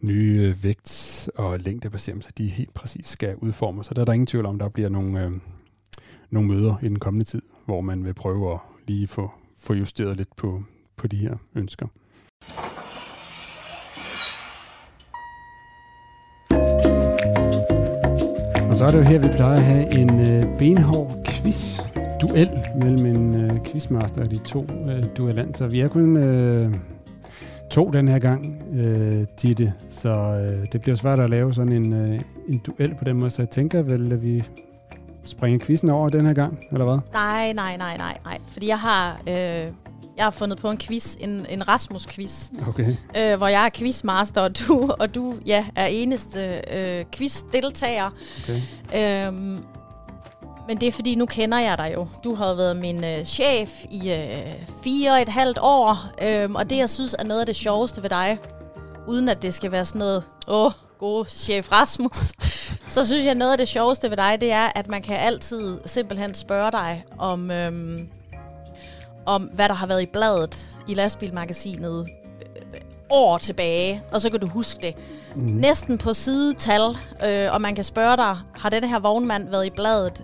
[0.00, 3.86] nye øh, vægt- og længdebestemmelser, de helt præcis skal udformes.
[3.86, 5.30] Så der er der ingen tvivl om, der bliver nogle, øh,
[6.30, 10.16] nogle møder i den kommende tid, hvor man vil prøve at lige få, få justeret
[10.16, 10.62] lidt på,
[10.96, 11.86] på de her ønsker.
[18.80, 21.80] Så er det jo her, vi plejer at have en øh, benhård quiz
[22.20, 22.50] duel
[22.82, 25.66] mellem en øh, quizmaster og de to øh, duellanter.
[25.66, 26.74] Vi er kun øh,
[27.70, 31.92] to den her gang, øh, Ditte, så øh, det bliver svært at lave sådan en,
[31.92, 34.44] øh, en duel på den måde, så jeg tænker vel, at vi
[35.24, 36.98] springer quizzen over den her gang, eller hvad?
[37.12, 38.38] Nej, nej, nej, nej, nej.
[38.48, 39.66] Fordi jeg har, øh,
[40.20, 42.96] jeg har fundet på en quiz, en, en Rasmus-quiz, Okay.
[43.16, 48.10] øh, hvor jeg er quizmaster, og du, og du ja, er eneste øh, quiz-deltager.
[48.42, 49.26] okay.
[49.26, 49.64] Øhm,
[50.68, 52.08] men det er fordi, nu kender jeg dig jo.
[52.24, 54.54] Du har været min øh, chef i øh,
[54.84, 58.02] fire og et halvt år, øhm, og det, jeg synes er noget af det sjoveste
[58.02, 58.38] ved dig,
[59.08, 62.32] uden at det skal være sådan noget, åh, gode chef Rasmus,
[62.94, 65.78] så synes jeg, noget af det sjoveste ved dig, det er, at man kan altid
[65.86, 68.08] simpelthen spørge dig om, øhm,
[69.26, 72.08] om hvad der har været i bladet i lastbilmagasinet
[72.42, 72.80] øh,
[73.10, 74.94] år tilbage, og så kan du huske det.
[75.36, 75.42] Mm.
[75.42, 79.70] Næsten på sidetal, øh, og man kan spørge dig, har denne her vognmand været i
[79.70, 80.22] bladet?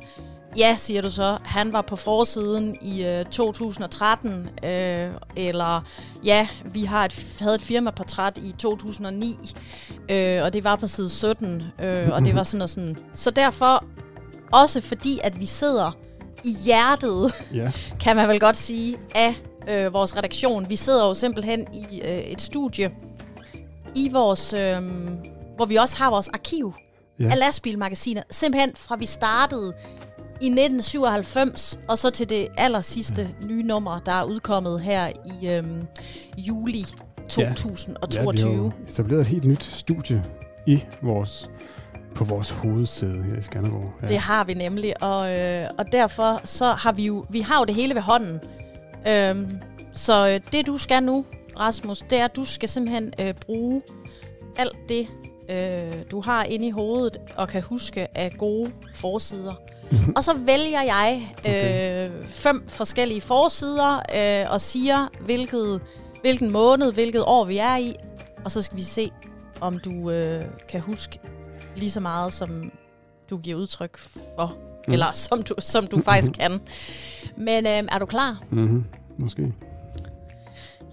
[0.56, 1.38] Ja, siger du så.
[1.44, 5.84] Han var på forsiden i øh, 2013, øh, eller
[6.24, 9.36] ja, vi har et, havde et firmaportræt i 2009,
[10.10, 12.96] øh, og det var på side 17, øh, og det var sådan og sådan.
[13.14, 13.84] Så derfor,
[14.52, 15.92] også fordi at vi sidder
[16.46, 17.72] i hjertet Ja.
[18.04, 19.34] kan man vel godt sige, af
[19.68, 20.70] øh, vores redaktion.
[20.70, 22.90] Vi sidder jo simpelthen i øh, et studie,
[23.94, 24.82] i vores, øh,
[25.56, 26.74] hvor vi også har vores arkiv
[27.18, 27.24] Ja.
[27.24, 27.30] ja.
[27.30, 28.22] af lastbilmagasiner.
[28.30, 29.72] Simpelthen fra vi startede
[30.40, 33.46] i 1997, og så til det aller sidste ja.
[33.46, 35.08] nye nummer, der er udkommet her
[35.40, 35.64] i øh,
[36.38, 36.84] juli
[37.38, 38.52] Ja, 2022.
[38.52, 40.24] vi har etableret et helt nyt studie
[40.66, 41.50] i vores,
[42.16, 43.92] på vores hovedsæde her i Skanderborg.
[44.02, 44.06] Ja.
[44.06, 47.64] Det har vi nemlig, og, øh, og derfor så har vi jo, vi har jo
[47.64, 48.40] det hele ved hånden.
[49.08, 49.58] Øhm,
[49.92, 51.24] så øh, det du skal nu,
[51.60, 53.82] Rasmus, det er, at du skal simpelthen øh, bruge
[54.56, 55.08] alt det,
[55.50, 59.54] øh, du har inde i hovedet, og kan huske af gode forsider.
[60.16, 62.10] og så vælger jeg øh, Okay.
[62.26, 65.80] fem forskellige forsider, øh, og siger, hvilket,
[66.20, 67.94] hvilken måned, hvilket år vi er i,
[68.44, 69.10] og så skal vi se,
[69.60, 71.20] om du øh, kan huske
[71.76, 72.72] lige så meget, som
[73.30, 74.56] du giver udtryk for.
[74.86, 74.92] Mm.
[74.92, 76.60] Eller som du, som du faktisk kan.
[77.36, 78.42] Men øh, er du klar?
[78.50, 78.84] Mm-hmm.
[79.18, 79.54] Måske.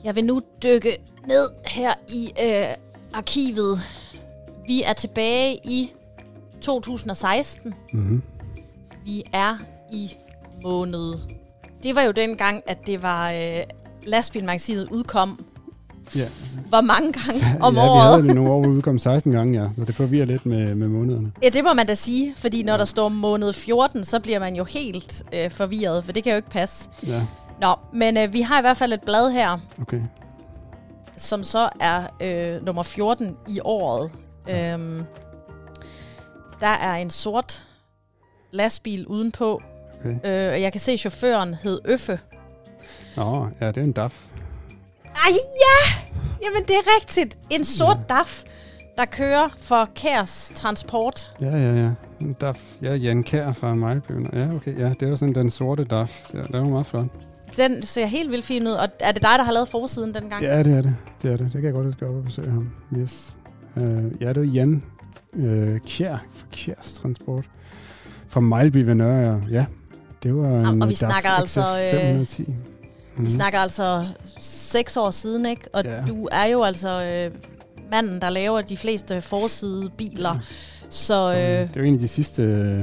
[0.03, 2.75] Jeg vil nu dykke ned her i øh,
[3.13, 3.79] arkivet.
[4.67, 5.91] Vi er tilbage i
[6.61, 7.75] 2016.
[7.93, 8.21] Mm-hmm.
[9.05, 9.57] Vi er
[9.91, 10.17] i
[10.63, 11.13] måned.
[11.83, 13.63] Det var jo dengang, at det var øh,
[14.05, 15.45] lastbilmagasinet udkom
[16.15, 16.25] Ja.
[16.69, 17.95] hvor mange gange om ja, året.
[17.95, 19.69] vi havde det nogle år, hvor vi udkom 16 gange, ja.
[19.77, 21.31] Så det forvirrer lidt med, med månederne.
[21.43, 24.55] Ja, det må man da sige, fordi når der står måned 14, så bliver man
[24.55, 26.89] jo helt øh, forvirret, for det kan jo ikke passe.
[27.07, 27.21] Ja,
[27.61, 30.01] Nå, men øh, vi har i hvert fald et blad her, okay.
[31.17, 34.11] som så er øh, nummer 14 i året.
[34.49, 35.03] Øhm,
[36.61, 37.63] der er en sort
[38.51, 39.61] lastbil udenpå.
[39.99, 40.09] okay.
[40.09, 42.19] Øh, og jeg kan se, at chaufføren hed Øffe.
[43.15, 44.25] Nå, ja, det er en DAF.
[45.15, 45.31] Ej,
[45.63, 46.03] ja!
[46.43, 47.37] Jamen, det er rigtigt.
[47.49, 48.15] En sort ja.
[48.15, 48.43] DAF,
[48.97, 51.29] der kører for Kærs Transport.
[51.41, 51.91] Ja, ja, ja.
[52.21, 52.59] En DAF.
[52.81, 54.29] Ja, Jan Kær fra Mejlbøen.
[54.33, 54.79] Ja, okay.
[54.79, 56.33] Ja, det er jo sådan den sorte DAF.
[56.33, 57.05] Ja, det var meget flot.
[57.57, 58.71] Den ser helt vildt fin ud.
[58.71, 60.43] Og er det dig, der har lavet forsiden dengang?
[60.43, 60.95] Ja, det er det.
[61.21, 61.45] Det er det.
[61.45, 62.69] Det kan jeg godt huske op og besøge ham.
[62.97, 63.37] Yes.
[63.75, 64.83] Uh, ja, det var Jan
[65.33, 67.45] uh, Kjær fra Kjærs Transport.
[68.27, 69.43] Fra Mejlby ved Nørre.
[69.51, 69.65] Ja,
[70.23, 71.61] det var en og vi snakker altså,
[72.25, 72.55] XF øh,
[73.15, 73.23] 510.
[73.23, 74.07] Vi snakker altså
[74.39, 75.67] seks år siden, ikke?
[75.73, 76.03] Og ja.
[76.07, 77.31] du er jo altså øh,
[77.91, 80.33] manden, der laver de fleste forsidebiler.
[80.33, 80.39] Ja.
[80.89, 81.39] Så Så, øh,
[81.73, 82.79] det var en af de sidste øh,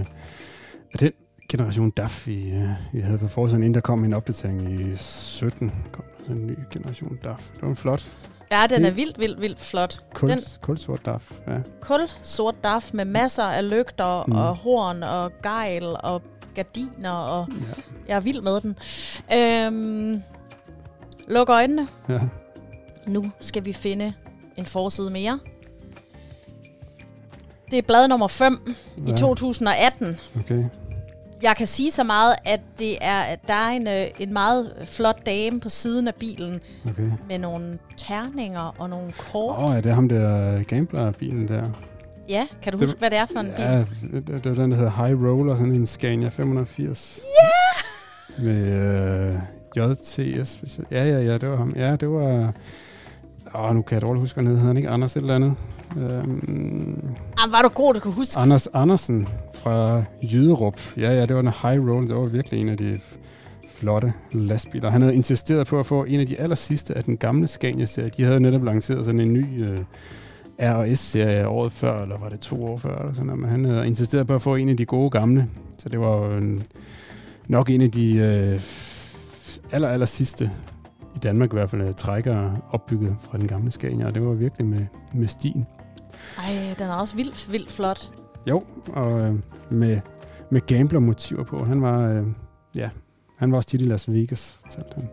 [0.93, 1.13] af den
[1.49, 5.73] generation DAF, vi, øh, vi havde på forsiden, inden der kom en opdatering i 17.
[5.93, 7.51] kom der sådan en ny generation DAF.
[7.55, 8.09] Det var en flot
[8.53, 10.01] ja, den er vildt, vildt, vildt flot.
[10.15, 11.33] kul, Den- kulsort DAF.
[11.49, 11.57] Ja.
[11.81, 14.33] Kul sort DAF med masser af lygter Mm.
[14.33, 14.39] mm.
[14.39, 16.23] og horn og gejl og
[16.55, 17.55] gardiner, og Ja.
[18.11, 18.77] Jeg er vild med den.
[19.37, 20.23] Øhm,
[21.29, 21.89] luk øjnene.
[22.09, 22.21] ja.
[23.07, 24.13] Nu skal vi finde
[24.57, 25.39] en forside mere.
[27.71, 29.17] Det er blad nummer 5 i Ja.
[29.17, 30.17] 2018.
[30.41, 30.65] Okay.
[31.43, 34.73] Jeg kan sige så meget, at det er, at der er en, øh, en meget
[34.85, 37.11] flot dame på siden af bilen okay.
[37.29, 39.59] med nogle terninger og nogle kort.
[39.59, 41.71] Åh, oh, ja, det er ham der gambler-bilen der.
[42.29, 43.65] Ja, kan du Det- huske, hvad det er for en bil?
[43.65, 43.79] Ja,
[44.21, 47.21] det, var den, der hedder High Roller, sådan en Scania 580.
[47.43, 47.49] Ja!
[48.43, 49.35] Med
[49.77, 50.81] øh, JTS.
[50.91, 51.73] Ja, ja, ja, det var ham.
[51.77, 52.53] Ja, det var...
[53.55, 54.67] Åh, nu kan jeg dårligt huske, hvad han hed.
[54.67, 55.55] Han ikke Anders et eller andet?
[55.97, 56.99] Øhm,
[57.39, 58.39] Ah, var du god, du kunne huske.
[58.39, 60.81] Anders Andersen fra Jyderup.
[60.97, 62.07] Ja, ja, det var en High Roller.
[62.09, 63.01] Det var virkelig en af de
[63.75, 64.91] flotte lastbiler.
[64.91, 68.11] Han havde insisteret på at få en af de aller sidste af den gamle Scania-serie.
[68.17, 69.79] De havde netop lanceret sådan en ny øh,
[70.61, 73.41] R&S-serie året før, eller var det to år før, eller sådan noget.
[73.41, 75.49] Men han havde insisteret på at få en af de gode gamle.
[75.79, 76.63] Så det var jo en,
[77.51, 78.61] nok en af de øh,
[79.73, 80.51] aller, aller sidste
[81.17, 84.07] i Danmark i hvert fald, øh, trækker opbygget fra den gamle Scania.
[84.07, 85.65] Og det var virkelig med, med stil.
[86.39, 88.11] Ej, den er også vildt, vildt flot.
[88.47, 89.35] Jo, og øh,
[89.71, 90.01] med,
[90.51, 91.65] med gambler-motiver på.
[91.65, 92.27] Han var, øh,
[92.75, 92.91] ja,
[93.37, 95.09] han var også tit i Las Vegas, fortalte han.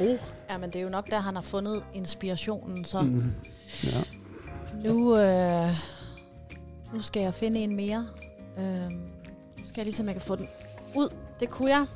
[0.00, 0.18] Oh.
[0.50, 2.84] Ja, men det er jo nok der, han har fundet inspirationen.
[2.84, 3.32] Så mm.
[3.84, 4.02] Ja.
[4.84, 5.70] nu, øh,
[6.94, 8.06] nu skal jeg finde en mere.
[8.58, 8.90] Øh,
[9.58, 10.48] nu skal jeg lige se, om jeg kan få den
[10.96, 11.08] ud.
[11.40, 11.86] Det kunne jeg.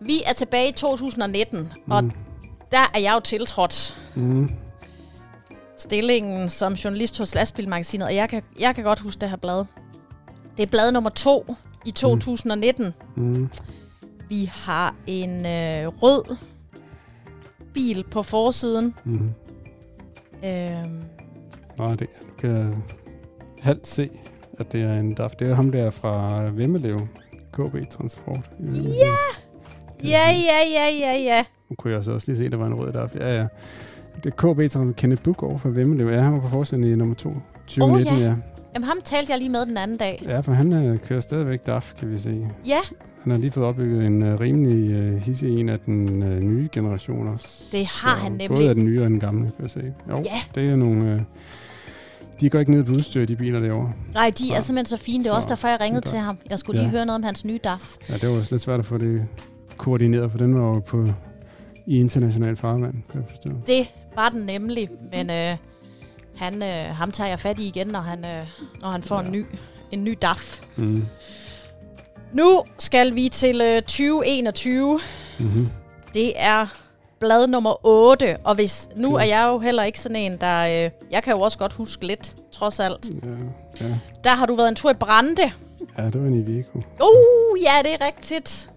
[0.00, 1.92] Vi er tilbage i 2019, mm.
[1.92, 2.02] og
[2.72, 4.50] der er jeg jo tiltrådt Mm.
[5.78, 9.64] stillingen som journalist hos Lastbilmagasinet, og jeg kan, jeg kan godt huske det her blad.
[10.56, 12.94] Det er blad nummer to i 2019.
[13.16, 13.22] Mm.
[13.22, 13.48] Mm.
[14.28, 16.36] Vi har en øh, rød
[17.74, 18.94] bil på forsiden.
[19.04, 19.30] Mm.
[20.44, 21.02] Øhm,
[21.78, 22.74] Nå, det, nu kan jeg
[23.62, 24.10] halvt se,
[24.58, 25.30] at det er en DAF.
[25.32, 27.00] Det er ham der fra Vemmelev,
[27.52, 28.50] KB Transport.
[28.74, 29.16] Ja!
[30.04, 31.44] ja, ja, ja, ja, ja.
[31.70, 33.14] Nu kunne jeg så også lige se, at der var en rød DAF.
[33.14, 33.46] Ja, ja.
[34.24, 34.96] Det er KB Transport.
[34.96, 36.08] Kenneth Buk over fra Vemmelev.
[36.08, 37.34] Ja, han var på forsiden i nummer 2.
[37.66, 38.26] 2019, Åh, ja.
[38.28, 38.34] ja.
[38.74, 40.22] Jamen, ham talte jeg lige med den anden dag.
[40.28, 42.46] Ja, for han øh, kører stadigvæk DAF, kan vi se.
[42.66, 42.78] Ja,
[43.22, 46.68] Han har lige fået opbygget en øh, rimelig øh, hissig en af den øh, nye
[46.72, 47.64] generation også.
[47.72, 48.68] det har Så han Både nemlig.
[48.68, 49.92] af den nye og den gamle, kan jeg se.
[50.10, 50.30] Jo, Ja.
[50.54, 51.12] det er nogle...
[51.14, 51.20] Øh,
[52.40, 53.92] de går ikke ned på udstyr, de biler derovre.
[54.14, 54.60] Nej, de er Ja.
[54.60, 55.22] simpelthen så fine.
[55.24, 56.10] Det er Så- også derfor, jeg ringede Ja.
[56.10, 56.38] til ham.
[56.50, 56.90] Jeg skulle lige Ja.
[56.90, 57.94] høre noget om hans nye DAF.
[58.08, 59.22] Ja, det var også lidt svært at få det
[59.76, 61.08] koordineret, for den var jo på,
[61.86, 63.50] i international farvand, kan jeg forstå.
[63.66, 65.56] Det var den nemlig, men øh,
[66.36, 68.46] han, øh, ham tager jeg fat i igen, når han, øh,
[68.80, 69.26] når han får Ja.
[69.26, 69.44] en, ny,
[69.92, 70.60] en ny DAF.
[70.76, 71.04] Mm.
[72.32, 75.00] Nu skal vi til øh, 2021.
[75.38, 75.68] Mm-hmm.
[76.14, 76.66] Det er
[77.20, 79.24] blad nummer 8, og hvis nu Okay.
[79.24, 80.84] er jeg jo heller ikke sådan en, der...
[80.84, 83.08] Øh, jeg kan jo også godt huske lidt, trods alt.
[83.80, 83.94] Ja, ja.
[84.24, 85.42] Der har du været en tur i Brande.
[85.98, 86.78] ja, det var en Iveco.
[86.78, 88.70] Uh, ja, det er rigtigt.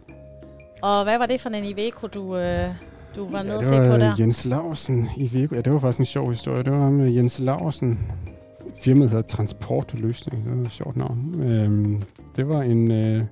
[0.82, 2.70] Og hvad var det for en Iveco, du, øh,
[3.16, 4.14] du var nede ja, og det se på der?
[4.20, 5.56] Jens Larsen Iveco.
[5.56, 6.64] Ja, det var faktisk en sjov historie.
[6.64, 8.00] Det var med Jens Larsen.
[8.84, 10.46] Firmaet hedder Transportløsning.
[10.46, 11.42] Det var et sjovt navn.
[11.44, 12.04] Øhm,
[12.36, 13.24] det var en øh,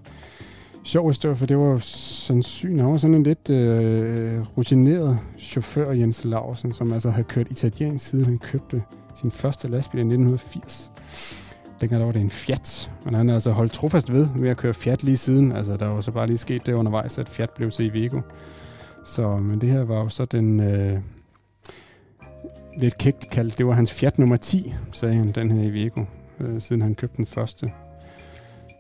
[0.88, 2.82] sjov historie, for det var sandsynligt.
[2.82, 8.06] Han var sådan en lidt øh, rutineret chauffør, Jens Larsen, som altså havde kørt italiensk
[8.06, 8.84] siden han købte
[9.16, 10.92] sin første lastbil i 1980.
[11.82, 14.58] Dengang der var det en Fiat, men han har altså holdt trofast ved med at
[14.58, 15.52] køre Fiat lige siden.
[15.52, 18.22] Altså, der var så bare lige sket det undervejs, at Fiat blev til Iveco.
[19.06, 21.00] Så, men det her var jo så den, øh,
[22.78, 26.06] lidt kægt kaldt, det var hans Fiat nummer 10, sagde han, den her Iveco,
[26.40, 27.72] øh, siden han købte den første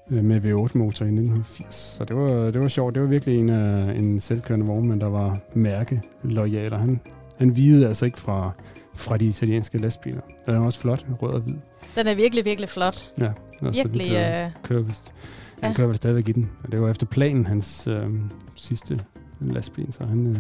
[0.10, 1.76] med V8-motor i 1980.
[1.76, 2.96] Så det var, det var sjovt.
[2.96, 6.78] Det var virkelig en, af en selvkørende vognmand, der var mærke loyaler.
[6.78, 7.00] Han,
[7.38, 8.52] han videde altså ikke fra,
[8.96, 10.22] fra de italienske lastbiler.
[10.46, 11.56] Den er også flot, rød og hvid.
[11.96, 13.12] Den er virkelig, virkelig flot.
[13.20, 15.14] Ja, og så den Virkelig, kører, øh, kører vist.
[15.62, 15.76] Han ja.
[15.76, 16.50] kører vel stadigvæk i den.
[16.64, 18.10] Og det var efter planen hans øh,
[18.56, 19.00] sidste
[19.42, 20.38] lastbil, så han, øh,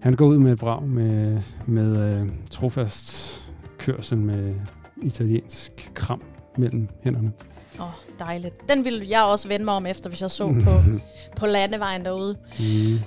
[0.00, 3.40] han går ud med et brag med, med øh, trofast
[3.78, 4.54] kørsel med
[5.02, 6.22] italiensk kram
[6.58, 7.32] mellem hænderne.
[7.80, 8.68] Åh, oh, dejligt.
[8.68, 10.82] Den ville jeg også vende mig om efter, hvis jeg så på,
[11.40, 12.36] på landevejen derude.
[12.58, 12.98] Mm.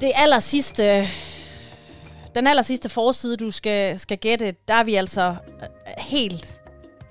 [0.00, 1.06] Det aller sidste,
[2.34, 5.66] den aller sidste forside, du skal, skal gætte, der er vi altså øh,
[5.98, 6.60] helt,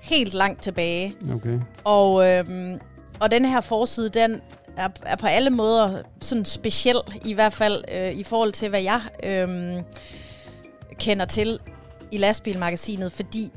[0.00, 1.14] helt langt tilbage.
[1.34, 1.60] Okay.
[1.84, 2.80] Og, øhm,
[3.20, 4.40] og den her forside, den
[4.76, 8.82] er, er på alle måder sådan speciel, i hvert fald øh, i forhold til, hvad
[8.82, 9.82] jeg øhm,
[10.98, 11.58] kender til
[12.10, 13.52] i lastbilmagasinet, fordi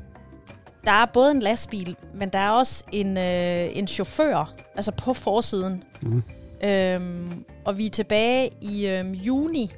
[0.86, 5.14] der er både en lastbil, men der er også en, øh, en chauffør, altså på
[5.14, 5.84] forsiden.
[6.02, 6.22] Mm.
[6.64, 9.72] Øhm, og vi er tilbage i øhm, juni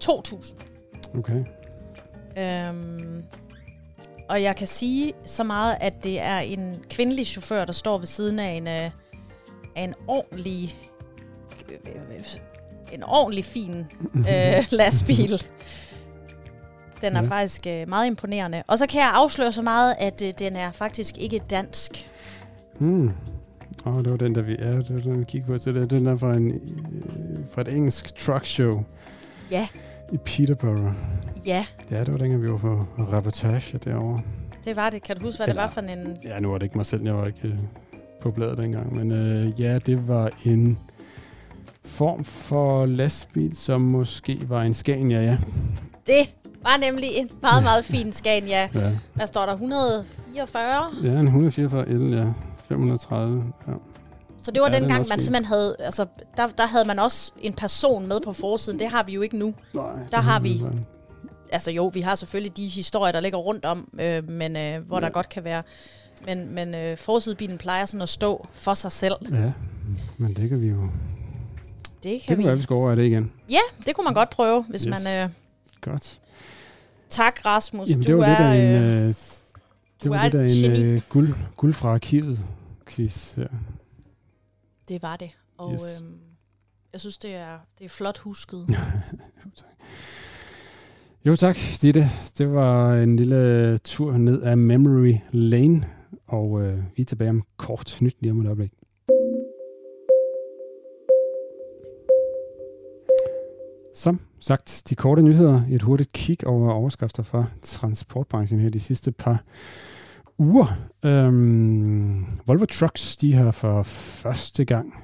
[0.00, 0.58] 2000.
[1.18, 1.44] Okay.
[2.38, 3.24] Øhm,
[4.28, 8.06] og jeg kan sige så meget, at det er en kvindelig chauffør, der står ved
[8.06, 8.90] siden af en, øh,
[9.76, 10.76] af en ordentlig,
[11.68, 12.34] øh,
[12.92, 13.86] en ordentlig fin
[14.30, 15.42] øh, lastbil.
[17.00, 17.28] Den er Ja.
[17.28, 18.62] faktisk øh, meget imponerende.
[18.66, 22.08] Og så kan jeg afsløre så meget, at øh, den er faktisk ikke dansk.
[22.78, 23.10] Mm.
[23.86, 24.56] Åh, oh, det var den, der vi...
[24.58, 25.58] Ja, det var den, vi kiggede på.
[25.58, 26.60] Så det er den der fra, en, øh,
[27.50, 28.82] fra et engelsk truck show
[29.50, 29.68] Ja,
[30.12, 30.92] i Peterborough.
[31.46, 34.20] ja, Ja, det var dengang, vi var på reportage derovre.
[34.64, 35.02] det var det.
[35.02, 36.16] Kan du huske, hvad Eller- det var for en...
[36.24, 37.54] Ja, nu var det ikke mig selv, jeg var ikke øh,
[38.20, 38.94] på bladet dengang.
[38.96, 40.78] Men øh, ja, det var en
[41.84, 45.38] form for lastbil, som måske var en Scania, ja.
[46.06, 46.34] Det
[46.66, 48.68] var nemlig en meget, meget fin Scania.
[48.74, 49.52] Ja, Hvad står der?
[49.52, 50.90] 144?
[51.02, 52.26] ja en 144 L, ja.
[52.68, 53.72] 530, ja.
[54.42, 55.76] Så det var Ja, den også man simpelthen havde...
[55.78, 56.06] Altså,
[56.36, 58.78] der, der havde man også en person med på forsiden.
[58.78, 59.54] Det har vi jo ikke nu.
[59.74, 60.62] Nej, Der har vi-.
[61.52, 64.96] Altså jo, vi har selvfølgelig de historier, der ligger rundt om, øh, men øh, hvor
[65.00, 65.04] ja.
[65.04, 65.62] der godt kan være...
[66.26, 69.14] Men, men øh, forsidebilen plejer sådan at stå for sig selv.
[69.32, 69.52] Ja,
[70.16, 70.76] men det kan vi jo...
[70.80, 70.88] Det
[72.02, 72.44] Det kan kan vi...
[72.44, 73.32] være, vi skal overveje det igen.
[73.50, 75.04] Ja, det kunne man godt prøve, hvis Yes.
[75.04, 75.18] man...
[75.24, 75.30] Øh,
[75.80, 76.18] Godt.
[77.08, 77.88] Tak, Rasmus.
[77.88, 78.82] Jamen, du det var lidt er, af en...
[78.82, 80.92] øh, Øh, det du var er lidt af en geni.
[80.94, 82.38] øh, guld, guld fra arkivet
[82.88, 83.38] quiz.
[83.38, 83.44] Ja.
[84.88, 85.30] Det var det.
[85.58, 85.82] Og Yes.
[86.02, 86.08] øh,
[86.92, 88.66] jeg synes, det er, det er flot husket.
[91.26, 92.04] Jo tak, Ditte.
[92.38, 95.88] Det var en lille tur ned af Memory Lane,
[96.26, 98.72] og øh, vi er tilbage om kort nyt lige om et øjeblik.
[103.96, 109.12] Som sagt, de korte nyheder, et hurtigt kig over overskrifter fra transportbranchen her de sidste
[109.12, 109.44] par
[110.38, 110.78] uger.
[111.04, 114.94] Øhm, Volvo Trucks, de har for første gang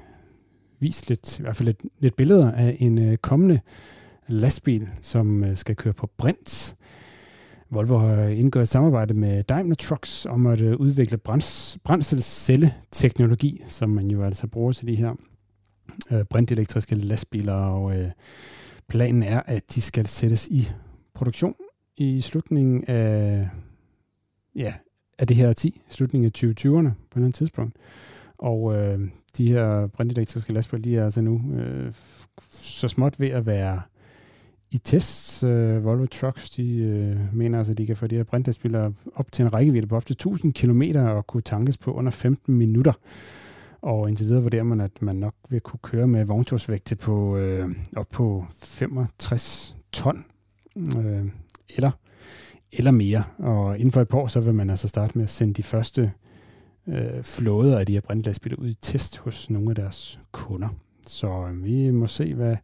[0.79, 3.59] vist lidt, i hvert fald lidt, lidt billeder af en øh, kommende
[4.27, 6.75] lastbil, som øh, skal køre på brint.
[7.69, 13.89] Volvo har indgået et samarbejde med Daimler Trucks om at øh, udvikle brænds- brændselcelleteknologi, som
[13.89, 15.13] man jo altså bruger til de her
[16.11, 18.11] øh, brintelektriske lastbiler, og øh,
[18.87, 20.69] planen er, at de skal sættes i
[21.13, 21.55] produktion
[21.97, 23.49] i slutningen af,
[24.55, 24.73] ja,
[25.19, 27.75] af det her 10, slutningen af 2020'erne på et eller andet tidspunkt.
[28.37, 28.99] Og øh,
[29.37, 31.93] de her brintelektriske lastbiler, de er altså nu øh,
[32.51, 33.81] så småt ved at være
[34.71, 35.43] i tests.
[35.43, 39.31] Øh, Volvo Trucks, de øh, mener altså, at de kan få de her brintlastbiler op
[39.31, 42.93] til en rækkevidde på op til 1000 km og kunne tankes på under 15 minutter.
[43.83, 47.69] Og indtil videre vurderer man, at man nok vil kunne køre med vogntogsvægte på øh,
[47.95, 50.25] op på 65 ton
[50.77, 51.25] øh,
[51.69, 51.91] eller,
[52.71, 53.23] eller mere.
[53.37, 55.63] Og inden for et par år, så vil man altså starte med at sende de
[55.63, 56.11] første
[56.87, 60.69] øh, flåder af de her brintlastbiler ud i test hos nogle af deres kunder.
[61.07, 62.57] Så øh, vi må se, hvad,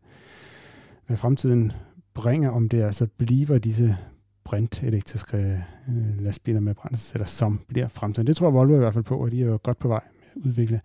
[1.07, 1.71] hvad fremtiden
[2.13, 3.97] bringer, om det altså bliver disse
[4.43, 8.27] brintelektriske øh, lastbiler med brændselceller, som bliver fremtiden.
[8.27, 10.01] Det tror Volvo i hvert fald på, og de er jo godt på vej
[10.35, 10.81] med at udvikle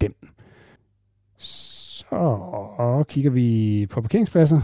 [0.00, 0.14] dem.
[1.38, 4.60] Så kigger vi på parkeringspladser.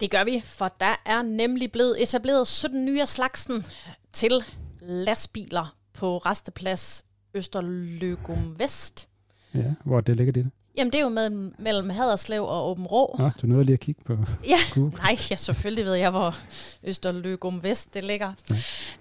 [0.00, 3.66] Det gør vi, for der er nemlig blevet etableret 17 nye af slagsen
[4.12, 4.44] til
[4.80, 9.08] lastbiler på resteplads Østerløgum Vest.
[9.54, 10.50] Ja, hvor det ligger det?
[10.76, 13.16] Jamen, det er jo med, mellem Haderslev og Åben Rå.
[13.18, 14.16] Nå, du nåede lige at kigge på
[14.48, 14.92] Ja, Google.
[14.98, 16.34] nej, ja, selvfølgelig ved jeg, hvor
[16.82, 18.32] Østerløgum Vest det ligger.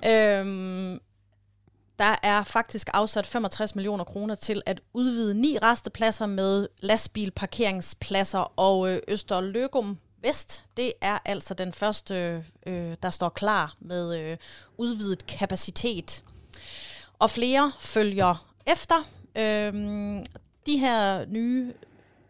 [0.07, 0.99] Øhm,
[1.99, 8.89] der er faktisk afsat 65 millioner kroner til at udvide ni restepladser med lastbilparkeringspladser, og
[8.89, 14.37] øh, Østerløgum Vest, det er altså den første, øh, der står klar med øh,
[14.77, 16.23] udvidet kapacitet.
[17.19, 18.95] Og flere følger efter.
[19.35, 19.73] Øh,
[20.65, 21.73] de her nye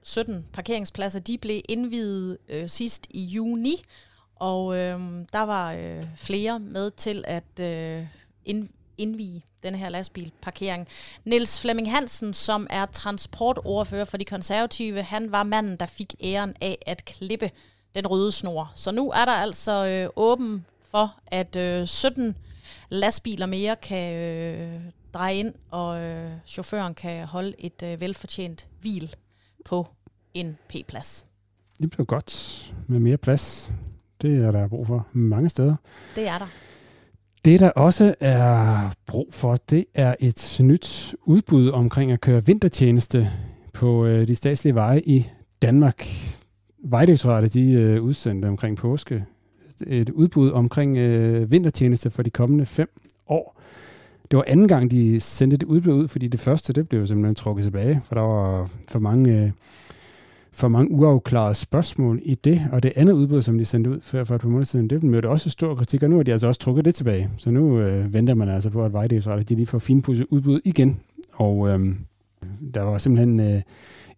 [0.04, 3.84] 17 parkeringspladser, de blev indvidet øh, sidst i juni,
[4.36, 5.00] og øh,
[5.34, 8.08] der var øh, flere med til at øh,
[8.46, 10.88] ind, indvige den her lastbilparkering.
[11.26, 16.54] Niels Flemming Hansen, som er transportordfører for de konservative, han var manden, der fik æren
[16.62, 17.52] af at klippe
[17.96, 18.72] den røde snor.
[18.76, 22.36] Så nu er der altså øh, åben for, at øh, 17
[22.90, 24.82] lastbiler mere kan øh,
[25.14, 29.16] dreje ind, og øh, chaufføren kan holde et øh, velfortjent hvil
[29.66, 29.88] på
[30.34, 31.26] en P-plads.
[31.80, 33.74] Det bliver godt med mere plads.
[34.22, 35.76] Det er der brug for mange steder.
[36.16, 36.48] Det er der.
[37.46, 43.32] Det, der også er brug for, det er et nyt udbud omkring at køre vintertjeneste
[43.74, 45.28] på øh, de statslige veje i
[45.62, 46.08] Danmark.
[46.84, 49.26] Vejdirektoratet de øh, udsendte omkring påske
[49.88, 52.90] et udbud omkring øh, vintertjeneste for de kommende fem
[53.28, 53.62] år.
[54.32, 57.36] Det var anden gang, de sendte det udbud ud, fordi det første, det blev simpelthen
[57.36, 59.52] trukket tilbage, for der var for mange, øh,
[60.56, 62.62] for mange uafklarede spørgsmål i det.
[62.72, 65.04] Og det andet udbud, som de sendte ud for, for et par måneder siden, det
[65.04, 67.30] mødte også stor kritik, og nu har de altså også trukket det tilbage.
[67.38, 71.00] Så nu øh, venter man altså på, at Vejdirektoratet de lige får finpudset udbud igen.
[71.34, 71.96] Og øh,
[72.74, 73.40] der var simpelthen...
[73.40, 73.62] Øh,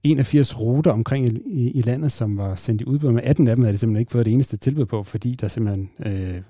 [0.04, 3.12] 81 ruter omkring i, i, i landet, som var sendt i udbud.
[3.12, 5.48] Med 18 af dem havde de simpelthen ikke fået det eneste tilbud på, fordi der
[5.48, 6.42] simpelthen, øh,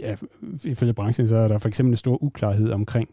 [0.00, 0.16] ja,
[0.64, 3.08] ifølge branchen, så er der for eksempel en stor uklarhed omkring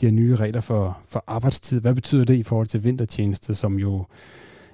[0.00, 1.80] de her nye regler for, for arbejdstid.
[1.80, 4.04] Hvad betyder det i forhold til vintertjeneste, som jo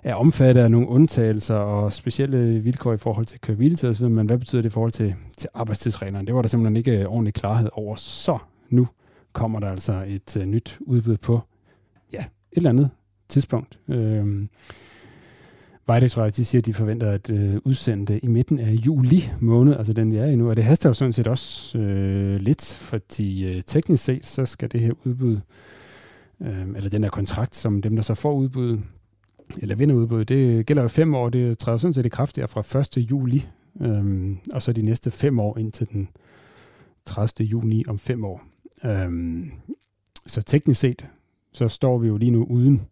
[0.02, 4.38] er omfattet af nogle undtagelser og specielle vilkår i forhold til kørevilletid osv., men hvad
[4.38, 6.26] betyder det i forhold til, til arbejdstidsreglerne?
[6.26, 7.96] Det var der simpelthen ikke øh, ordentlig klarhed over.
[7.96, 8.38] Så
[8.70, 8.88] nu
[9.32, 11.40] kommer der altså et uh, nyt udbud på
[12.12, 12.90] ja, et eller andet
[13.28, 13.78] tidspunkt.
[13.88, 14.46] Øh,
[15.86, 19.76] Vejdirektoratet de siger, at de forventer at øh, udsende det i midten af juli måned,
[19.76, 20.48] altså den vi er i nu.
[20.48, 24.72] Og det haster jo sådan set også øh, lidt, fordi øh, teknisk set, så skal
[24.72, 25.38] det her udbud,
[26.46, 28.78] øh, eller den her kontrakt, som dem, der så får udbud,
[29.62, 31.28] eller vinderudbud, det gælder jo fem år.
[31.30, 33.10] Det træder sådan set i kraft der fra 1.
[33.10, 33.46] juli,
[33.80, 36.08] øhm, og så de næste fem år indtil den
[37.04, 37.48] 30.
[37.48, 38.42] juni om fem år.
[38.84, 39.50] Øhm,
[40.26, 41.06] så teknisk set,
[41.52, 42.82] så står vi jo lige nu uden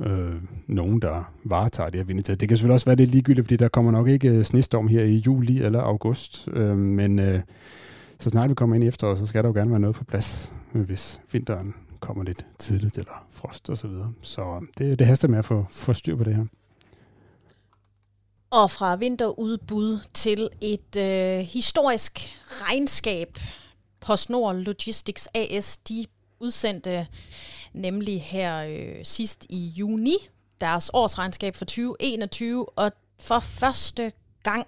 [0.00, 0.34] øh,
[0.66, 2.36] nogen, der varetager det her vintertid.
[2.36, 5.02] Det kan selvfølgelig også være lidt ligegyldigt, fordi der kommer nok ikke øh, snestorm her
[5.02, 7.40] i juli eller august, øh, men øh,
[8.18, 10.04] så snart vi kommer ind i efteråret, så skal der jo gerne være noget på
[10.04, 13.76] plads, hvis vinteren kommer lidt tidligt, eller frost osv.
[13.76, 14.12] Så, videre.
[14.22, 16.44] så øh, det, det haster med at få, få styr på det her.
[18.50, 23.38] Og fra vinterudbud til et øh, historisk regnskab.
[24.00, 26.06] PostNord Logistics AS, de
[26.40, 27.06] udsendte
[27.72, 30.16] nemlig her øh, sidst i juni
[30.60, 34.66] deres årsregnskab for 2021, og for første gang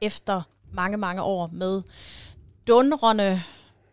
[0.00, 1.82] efter mange, mange år med
[2.68, 3.42] dundrende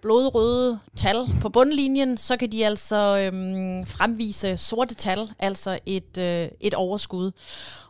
[0.06, 6.48] blodrøde tal på bundlinjen, så kan de altså øhm, fremvise sorte tal, altså et, øh,
[6.60, 7.32] et overskud.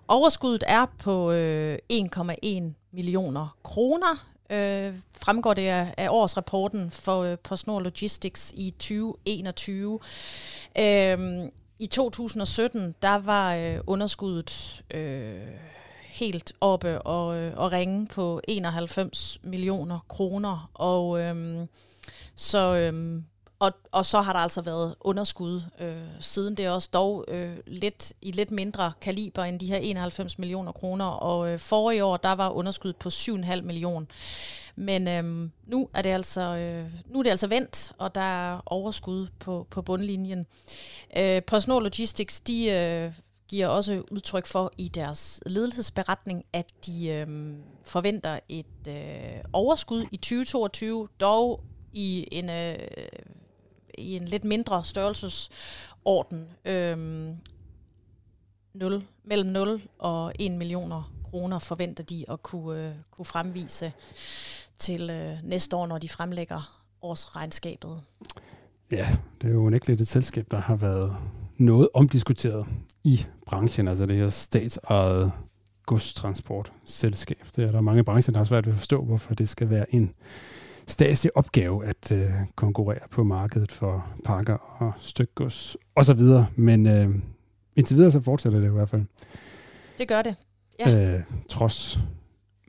[0.07, 7.37] Overskuddet er på øh, 1,1 millioner kroner, øh, fremgår det af, af årsrapporten for øh,
[7.37, 9.99] PostNord Logistics i 2021.
[10.79, 11.19] Øh,
[11.79, 15.41] I 2017, der var øh, underskuddet øh,
[16.03, 21.65] helt oppe og, øh, og ringe på 91 millioner kroner, og øh,
[22.35, 22.75] så...
[22.75, 23.25] øhm,
[23.59, 26.57] og, og så har der altså været underskud øh, siden.
[26.57, 31.05] Det også dog øh, lidt i lidt mindre kaliber end de her 91 millioner kroner.
[31.05, 34.05] Og øh, forrige år, der var underskud på 7,5 millioner.
[34.75, 38.61] Men øhm, nu er det altså øh, nu er det altså vendt, og der er
[38.65, 40.45] overskud på, på bundlinjen.
[41.17, 43.13] Øh, PostNord Logistics, de øh,
[43.47, 50.17] giver også udtryk for i deres ledelsesberetning, at de øh, forventer et øh, overskud i
[50.17, 51.63] 2022, dog
[51.95, 52.75] i en, øh,
[53.97, 56.47] i en lidt mindre størrelsesorden.
[56.65, 56.97] Øh,
[58.73, 63.93] 0, mellem 0 og 1 millioner kroner forventer de at kunne, øh, kunne fremvise
[64.77, 68.01] til øh, næste år, når de fremlægger årsregnskabet.
[68.91, 69.07] Ja,
[69.41, 71.15] det er jo ikke et selskab, der har været
[71.57, 72.65] noget omdiskuteret
[73.03, 75.31] i branchen, altså det her statsejede
[75.85, 77.45] godstransportselskab.
[77.55, 79.95] Det er der mange brancher, der har svært ved at forstå, hvorfor det skal være
[79.95, 80.13] en
[80.87, 86.21] statslig opgave at øh, konkurrere på markedet for pakker og stykgods osv.
[86.55, 87.15] Men øh,
[87.75, 89.03] indtil videre så fortsætter det i hvert fald.
[89.97, 90.35] Det gør det.
[90.79, 91.15] Ja.
[91.15, 91.99] Øh, trods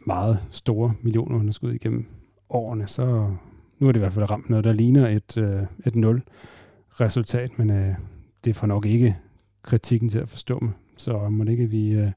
[0.06, 2.06] meget store millionunderskud igennem
[2.50, 3.30] årene, så
[3.78, 6.22] nu er det i hvert fald ramt noget, der ligner et, øh, et nul
[7.00, 7.94] resultat, men øh,
[8.44, 9.16] det får nok ikke
[9.62, 10.72] kritikken til at forstå mig.
[10.96, 12.10] Så må det ikke vi, øh,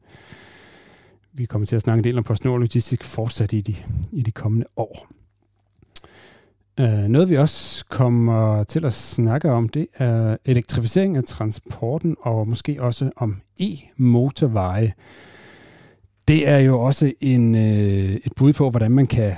[1.33, 3.75] vi kommer til at snakke en del om PostNord Logistik fortsat i de,
[4.11, 5.18] i de kommende år.
[6.79, 12.47] Øh, noget vi også kommer til at snakke om, det er elektrificering af transporten og
[12.47, 14.91] måske også om e-motorveje.
[16.27, 19.33] Det er jo også en, øh, et bud på, hvordan man kan,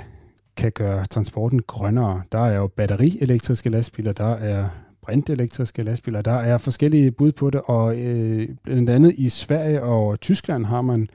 [0.56, 2.22] kan gøre transporten grønnere.
[2.32, 4.68] Der er jo batterielektriske lastbiler, der er
[5.02, 10.20] brintelektriske lastbiler, der er forskellige bud på det, og øh, blandt andet i Sverige og
[10.20, 11.08] Tyskland har man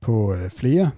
[0.00, 0.90] på øh, flere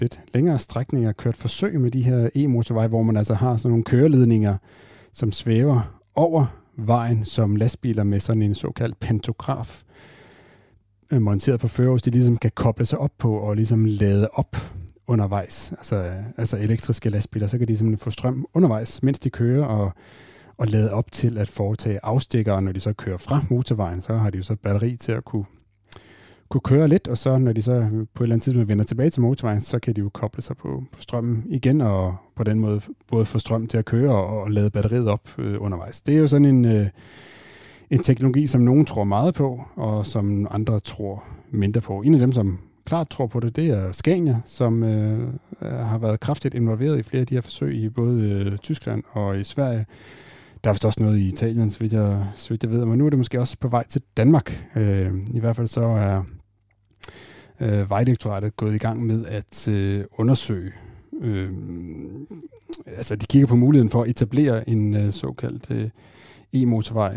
[0.00, 3.84] lidt længere strækninger kørt forsøg med de her e-motorveje, hvor man altså har sådan nogle
[3.84, 4.56] køreledninger,
[5.12, 9.82] som svæver over vejen som lastbiler med sådan en såkaldt pantograf
[11.10, 14.56] øh, monteret på førerhus, de ligesom kan koble sig op på og ligesom lade op
[15.06, 15.72] undervejs.
[15.72, 19.92] Altså, altså elektriske lastbiler, så kan de simpelthen få strøm undervejs, mens de kører og,
[20.56, 24.30] og lade op til at foretage afstikker, når de så kører fra motorvejen, så har
[24.30, 25.44] de jo så batteri til at kunne
[26.52, 27.80] kunne køre lidt, og så når de så
[28.14, 30.56] på et eller andet tidspunkt vender tilbage til motorvejen, så kan de jo koble sig
[30.56, 32.80] på, på strømmen igen, og på den måde
[33.10, 36.02] både få strøm til at køre og, og lade batteriet op øh, undervejs.
[36.02, 36.86] Det er jo sådan en, øh,
[37.90, 42.00] en teknologi, som nogen tror meget på, og som andre tror mindre på.
[42.00, 45.28] En af dem, som klart tror på det, det er Scania, som øh,
[45.60, 49.40] har været kraftigt involveret i flere af de her forsøg i både øh, Tyskland og
[49.40, 49.86] i Sverige.
[50.64, 52.98] Der er vist også noget i Italien, så vidt jeg, så vidt jeg ved, men
[52.98, 54.68] nu er det måske også på vej til Danmark.
[54.76, 56.22] Øh, I hvert fald så er
[57.60, 60.72] øh, Vejdirektoratet gået i gang med at øh, undersøge.
[61.20, 61.50] Øh,
[62.86, 65.90] altså, de kigger på muligheden for at etablere en øh, såkaldt øh,
[66.56, 67.16] e-motorvej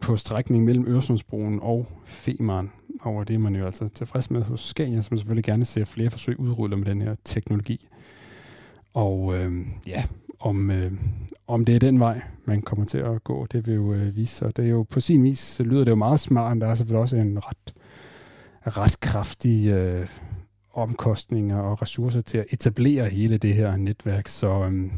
[0.00, 2.70] på strækningen mellem Øresundsbroen og Femern.
[3.00, 6.10] Og det er man jo altså tilfreds med hos Scania, som selvfølgelig gerne ser flere
[6.10, 7.88] forsøg udrullet med den her teknologi.
[8.94, 10.04] Og øh, ja,
[10.40, 10.92] om, øh,
[11.46, 14.34] om det er den vej, man kommer til at gå, det vil jo øh, vise
[14.34, 14.56] sig.
[14.56, 17.16] Det er jo på sin vis, lyder det jo meget smart, der er selvfølgelig også
[17.16, 17.74] en ret
[18.66, 20.08] ret kraftige øh,
[20.72, 24.92] omkostninger og ressourcer til at etablere hele det her netværk, så, øh,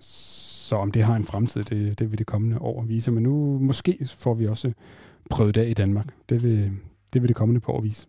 [0.00, 3.10] så om det har en fremtid, det, det vil det kommende år vise.
[3.10, 4.72] Men nu måske får vi også
[5.30, 6.06] prøvet det af i Danmark.
[6.28, 6.72] Det vil
[7.12, 8.06] det, vil det kommende på år vise.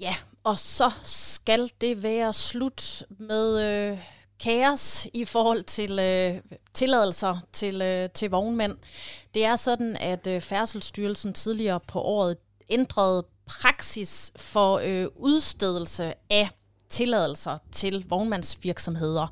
[0.00, 3.98] Ja, og så skal det være slut med øh,
[4.44, 6.40] kaos i forhold til øh,
[6.74, 8.76] tilladelser til, øh, til vognmænd.
[9.34, 12.36] Det er sådan, at øh, Færdselsstyrelsen tidligere på året
[12.68, 16.48] ændrede praksis for øh, udstedelse af
[16.88, 19.26] tilladelser til vognmandsvirksomheder.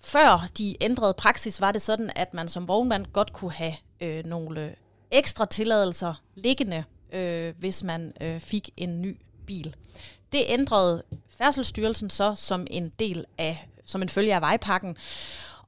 [0.00, 4.24] Før de ændrede praksis, var det sådan, at man som vognmand godt kunne have øh,
[4.24, 4.74] nogle
[5.10, 9.76] ekstra tilladelser liggende, øh, hvis man øh, fik en ny bil.
[10.32, 11.02] Det ændrede
[11.38, 14.96] Færdselsstyrelsen så som en del af, som en følge af vejpakken.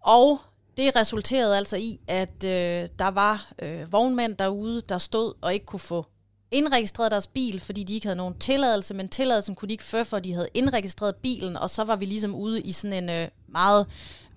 [0.01, 0.39] Og
[0.77, 5.67] det resulterede altså i, at øh, der var øh, vognmænd derude, der stod og ikke
[5.67, 6.07] kunne få
[6.51, 10.05] indregistreret deres bil, fordi de ikke havde nogen tilladelse, men tilladelsen kunne de ikke føre,
[10.05, 13.29] for de havde indregistreret bilen, og så var vi ligesom ude i sådan en øh,
[13.49, 13.87] meget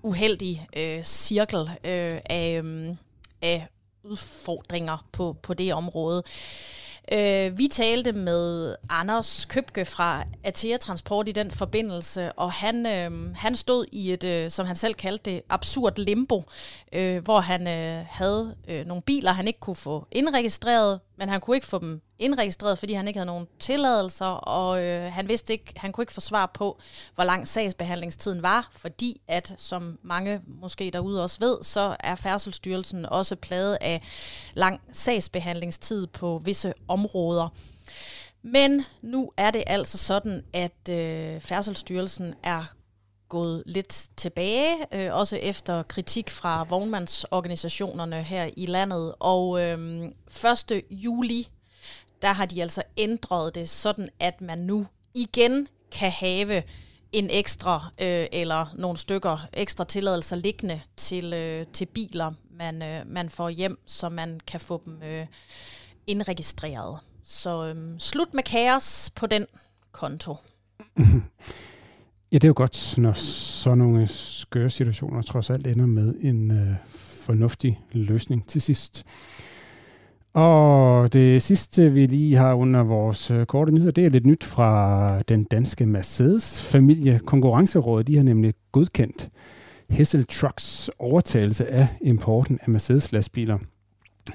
[0.04, 2.96] uheldig øh, cirkel øh, af, øh,
[3.42, 3.68] af
[4.04, 6.24] udfordringer på, på det område.
[6.26, 12.86] Øh, Øh, vi talte med Anders Købke fra Atea Transport i den forbindelse, og han,
[12.86, 16.43] øh, han stod i et, øh, som han selv kaldte det, absurd limbo,
[16.94, 21.41] øh, hvor han øh, havde øh, nogle biler, han ikke kunne få indregistreret, men han
[21.41, 25.54] kunne ikke få dem indregistreret, fordi han ikke havde nogen tilladelser, og øh, han vidste
[25.54, 26.80] ikke, han kunne ikke få svar på,
[27.16, 33.06] hvor lang sagsbehandlingstiden var, fordi at, som mange måske derude også ved, så er Færdselsstyrelsen
[33.06, 34.02] også plaget af
[34.54, 37.50] lang sagsbehandlingstid på visse områder.
[38.41, 42.64] Men nu er det altså sådan, at øh, Færdselsstyrelsen er
[43.34, 49.16] gået lidt tilbage, øh, også efter kritik fra vognmandsorganisationerne her i landet.
[49.20, 50.04] Og øh,
[50.70, 50.84] 1.
[50.92, 51.48] juli,
[52.22, 56.64] der har de altså ændret det sådan, at man nu igen kan have
[57.12, 63.08] en ekstra øh, eller nogle stykker ekstra tilladelser liggende til, øh, til biler, man, øh,
[63.08, 65.28] man får hjem, så man kan få dem øh,
[66.08, 67.00] indregistreret.
[67.24, 69.46] Så øh, slut med kaos på den
[69.92, 70.36] konto.
[72.34, 76.52] Ja, det er jo godt, når sådan nogle skøre situationer trods alt ender med en
[76.52, 76.76] øh,
[77.26, 79.04] fornuftig løsning til sidst.
[80.34, 84.44] Og det sidste, vi lige har under vores øh, korte nyheder, det er lidt nyt
[84.44, 87.20] fra den danske Mercedes-familie.
[87.26, 89.30] Konkurrencerådet de har nemlig godkendt
[89.90, 93.58] Hessel Trucks overtagelse af importen af Mercedes-lastbiler.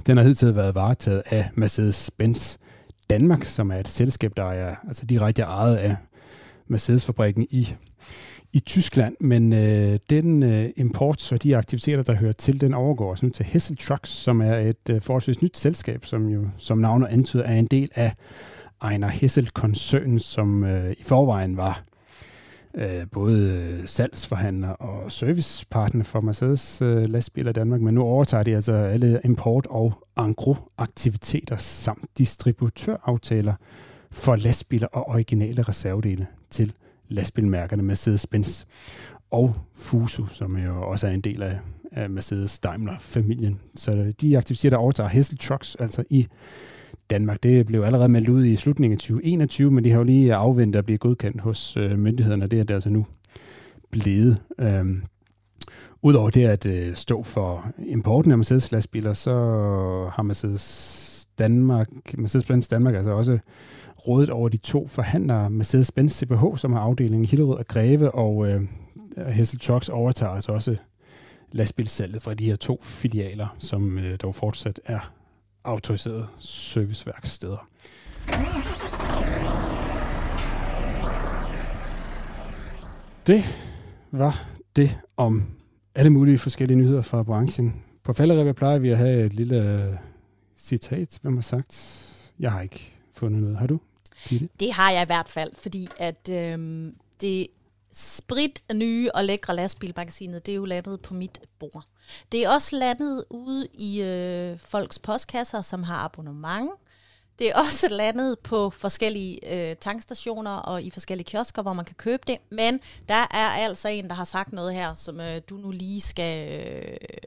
[0.06, 2.56] Den har hidtil været varetaget af Mercedes-Benz
[3.10, 5.96] Danmark, som er et selskab, der er altså direkte ejet af
[6.68, 7.74] Mercedes-fabrikken i
[8.52, 13.10] i Tyskland, men øh, den øh, import så de aktiviteter, der hører til, den overgår
[13.10, 16.78] altså nu til Hessel Trucks, som er et øh, forholdsvis nyt selskab, som jo som
[16.78, 18.12] navnet antyder er en del af
[18.82, 21.84] Ejner Hessel-koncernen, som øh, i forvejen var
[22.74, 28.42] øh, både øh, salgsforhandler og servicepartner for Mercedes øh, lastbiler i Danmark, men nu overtager
[28.42, 33.54] de altså alle import- og angro-aktiviteter samt distributøraftaler
[34.10, 36.72] for lastbiler og originale reservedele til
[37.08, 38.64] lastbilmærkerne Mercedes-Benz
[39.30, 41.58] og Fuso, som jo også er en del af,
[41.92, 43.60] af Mercedes-Daimler-familien.
[43.76, 46.26] Så de aktiviteter overtager Hessel Trucks, altså i
[47.10, 47.42] Danmark.
[47.42, 50.78] Det blev allerede meldt ud i slutningen af 2021, men de har jo lige afventet
[50.78, 52.46] at blive godkendt hos øh, myndighederne.
[52.46, 53.06] Det er det altså nu
[53.90, 54.42] blevet.
[54.58, 55.02] Øhm,
[56.02, 59.32] Udover det at øh, stå for importen af Mercedes lastbiler, så
[60.12, 61.88] har Mercedes Danmark,
[62.18, 63.38] Mercedes-Benz Danmark altså også
[64.06, 68.48] rådet over de to forhandlere, Mercedes-Benz CBH, som har afdelingen i Hillerød og Greve, og
[68.48, 68.62] øh,
[69.26, 70.76] Hessel Trucks overtager altså også
[71.52, 75.12] lastbilsalget fra de her to filialer, som øh, dog fortsat er
[75.64, 77.68] autoriserede serviceværksteder.
[83.26, 83.44] Det
[84.10, 84.44] var
[84.76, 85.42] det om
[85.94, 87.82] alle mulige forskellige nyheder fra branchen.
[88.04, 89.94] På falderevet plejer vi at have et lille øh,
[90.56, 91.74] citat, hvem har sagt.
[92.38, 93.56] Jeg har ikke fundet noget.
[93.56, 93.78] Har du?
[94.30, 94.48] Ditte?
[94.60, 97.46] Det har jeg i hvert fald, fordi at øhm, det
[97.92, 101.84] sprit nye og lækre lastbilmagasinet, det er jo landet på mit bord.
[102.32, 106.70] Det er også landet ude i øh, folks postkasser, som har abonnement.
[107.38, 111.94] Det er også landet på forskellige øh, tankstationer og i forskellige kiosker, hvor man kan
[111.94, 112.36] købe det.
[112.50, 116.00] Men der er altså en, der har sagt noget her, som øh, du nu lige
[116.00, 116.60] skal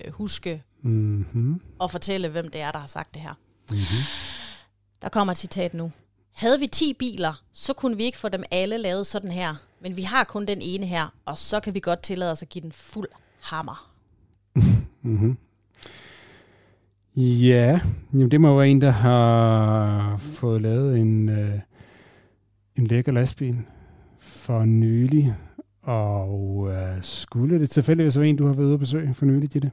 [0.05, 1.61] øh, huske mm-hmm.
[1.79, 3.33] og fortælle, hvem det er, der har sagt det her.
[3.69, 4.03] Mm-hmm.
[5.01, 5.91] Der kommer et citat nu.
[6.34, 9.53] Havde vi 10 biler, så kunne vi ikke få dem alle lavet sådan her.
[9.82, 12.49] Men vi har kun den ene her, og så kan vi godt tillade os at
[12.49, 13.07] give den fuld
[13.41, 13.91] hammer.
[15.01, 15.38] mm-hmm.
[17.15, 17.79] Ja,
[18.13, 21.59] jamen det må være en, der har fået lavet en, øh,
[22.75, 23.57] en lækker lastbil
[24.19, 25.36] for nylig.
[25.84, 29.53] Og øh, skulle det tilfældigvis være en, du har været ude at besøge for nylig,
[29.53, 29.71] det?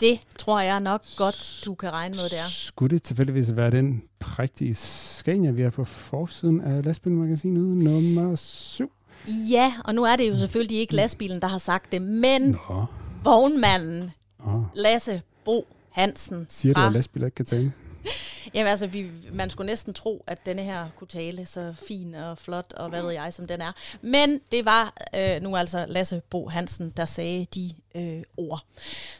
[0.00, 2.48] Det tror jeg nok godt, du kan regne med, det er.
[2.50, 8.92] Skulle det tilfældigvis være den prægtige Scania, vi er på forsiden af lastbilmagasinet nummer 7?
[9.28, 12.84] Ja, og nu er det jo selvfølgelig ikke lastbilen, der har sagt det, men Nå.
[13.24, 14.10] vognmanden
[14.46, 14.64] Nå.
[14.74, 16.46] Lasse Bo Hansen.
[16.48, 17.72] Siger du, at lastbiler ikke kan tale?
[18.54, 22.38] Jamen altså, vi, man skulle næsten tro, at denne her kunne tale så fin og
[22.38, 23.72] flot, og hvad ved jeg, som den er.
[24.02, 28.64] Men det var øh, nu altså Lasse Bo Hansen, der sagde de øh, ord.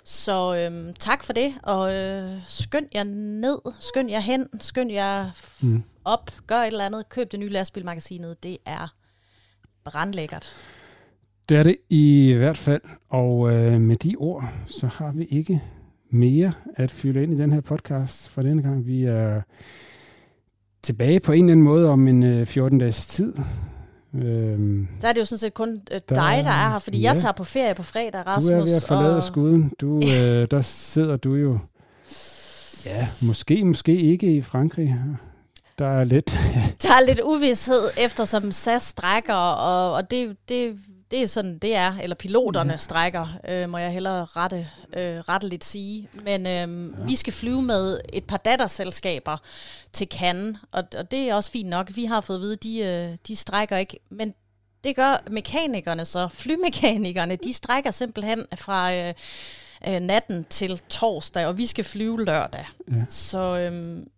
[0.05, 5.31] Så øh, tak for det, og øh, skynd jer ned, skynd jer hen, skynd jer
[5.61, 5.83] mm.
[6.05, 8.95] op, gør et eller andet, køb det nye lastbilmagasinet, det er
[9.85, 10.47] brandlækkert.
[11.49, 15.63] Det er det i hvert fald, og øh, med de ord, så har vi ikke
[16.11, 18.87] mere at fylde ind i den her podcast for denne gang.
[18.87, 19.41] Vi er
[20.83, 23.35] tilbage på en eller anden måde om en 14-dages øh, tid.
[24.15, 27.13] Øhm, der er det jo sådan set kun øh, dig, der er her, fordi ja,
[27.13, 28.47] jeg tager på ferie på fredag, Rasmus.
[28.47, 29.23] Du er ved at forlade og...
[29.23, 29.73] skuden.
[29.81, 31.59] Du, øh, der sidder du jo,
[32.87, 34.97] ja, måske, måske ikke i Frankrig.
[35.79, 36.39] Der er lidt...
[36.83, 40.79] der er lidt uvidshed, eftersom SAS strækker, og, og det, det
[41.11, 41.95] det er sådan, det er.
[42.03, 42.77] Eller piloterne ja.
[42.77, 46.09] strækker, øh, må jeg hellere rette, øh, retteligt sige.
[46.25, 47.05] Men øh, ja.
[47.05, 49.37] vi skal flyve med et par datterselskaber
[49.93, 51.97] til Cannes, og, og det er også fint nok.
[51.97, 53.99] Vi har fået at vide, de, øh, de strækker ikke.
[54.11, 54.35] Men
[54.85, 56.29] det gør mekanikerne så.
[56.33, 58.95] Flymekanikerne, de strækker simpelthen fra...
[58.95, 59.15] Øh,
[59.89, 62.67] øh, natten til torsdag, og vi skal flyve lørdag.
[62.91, 63.05] Ja.
[63.09, 64.09] Så øhm,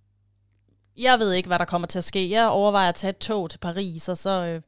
[0.98, 2.30] jeg ved ikke, hvad der kommer til at ske.
[2.30, 4.60] Jeg overvejer at tage et tog til Paris, og så øh,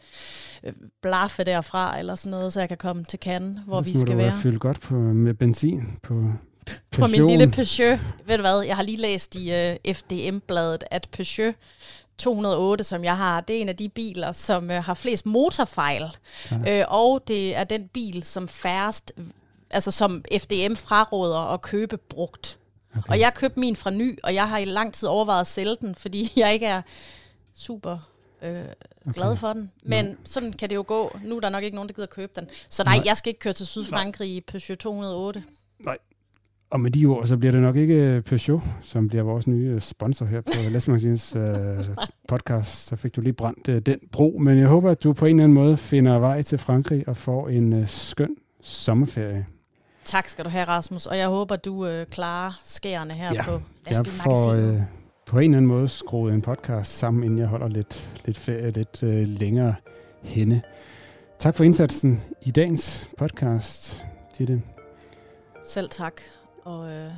[0.65, 4.17] øh, blaffe derfra, eller sådan noget, så jeg kan komme til Cannes, hvor vi skal
[4.17, 4.33] være.
[4.33, 6.25] fylde godt på, med benzin på
[6.91, 7.99] på min lille Peugeot.
[8.27, 11.55] Ved du hvad, jeg har lige læst i øh, FDM-bladet, at Peugeot
[12.19, 16.17] 208, som jeg har, det er en af de biler, som uh, har flest motorfejl.
[16.51, 16.83] Ja.
[16.83, 19.13] Uh, og det er den bil, som færrest,
[19.71, 22.59] altså som FDM fraråder at købe brugt.
[22.99, 23.13] Okay.
[23.13, 25.77] Og jeg købte min fra ny, og jeg har i lang tid overvejet at sælge
[25.81, 26.83] den, fordi jeg ikke er
[27.55, 27.99] super
[28.43, 29.13] øh, okay.
[29.15, 29.73] glad for den.
[29.85, 30.15] Men ja.
[30.25, 31.19] sådan kan det jo gå.
[31.25, 32.49] Nu er der nok ikke nogen, der gider købe den.
[32.69, 33.03] Så nej, nej.
[33.07, 35.43] jeg skal ikke køre til Sydfrankrig i Peugeot 208.
[35.87, 35.99] Nej.
[36.71, 39.81] Og med de ord, så bliver det nok ikke øh, Peugeot, som bliver vores nye
[39.81, 41.85] sponsor her på Læsmagasins øh,
[42.29, 42.87] podcast.
[42.87, 44.39] Så fik du lige brændt øh, den bro.
[44.41, 47.17] Men jeg håber, at du på en eller anden måde finder vej til Frankrig og
[47.17, 49.47] får en øh, skøn sommerferie.
[50.05, 51.07] Tak skal du have, Rasmus.
[51.07, 54.65] Og jeg håber, du øh, klarer skærene her ja, på Lastbilmagasinet.
[54.65, 54.83] Jeg får øh,
[55.27, 58.71] på en eller anden måde skruet en podcast sammen, inden jeg holder lidt, lidt ferie
[58.71, 59.75] lidt øh, længere
[60.23, 60.63] henne.
[61.39, 64.05] Tak for indsatsen i dagens podcast,
[64.39, 64.63] Ditte.
[65.65, 66.21] Selv tak,
[66.65, 67.11] og øh,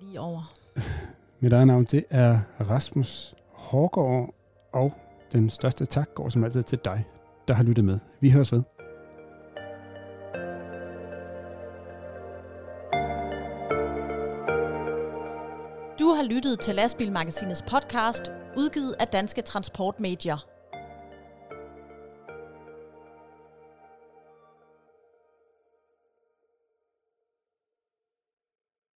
[0.00, 0.54] lige over.
[1.40, 2.38] Mit eget navn, det er
[2.70, 4.34] Rasmus Hårgaard,
[4.72, 4.92] og
[5.32, 7.04] Den største tak går som altid til dig,
[7.48, 7.98] der har lyttet med.
[8.20, 8.62] Vi høres ved.
[16.18, 18.22] Har lyttet til Lastbilmagasinets podcast,
[18.56, 20.57] udgivet af Danske Transportmedier.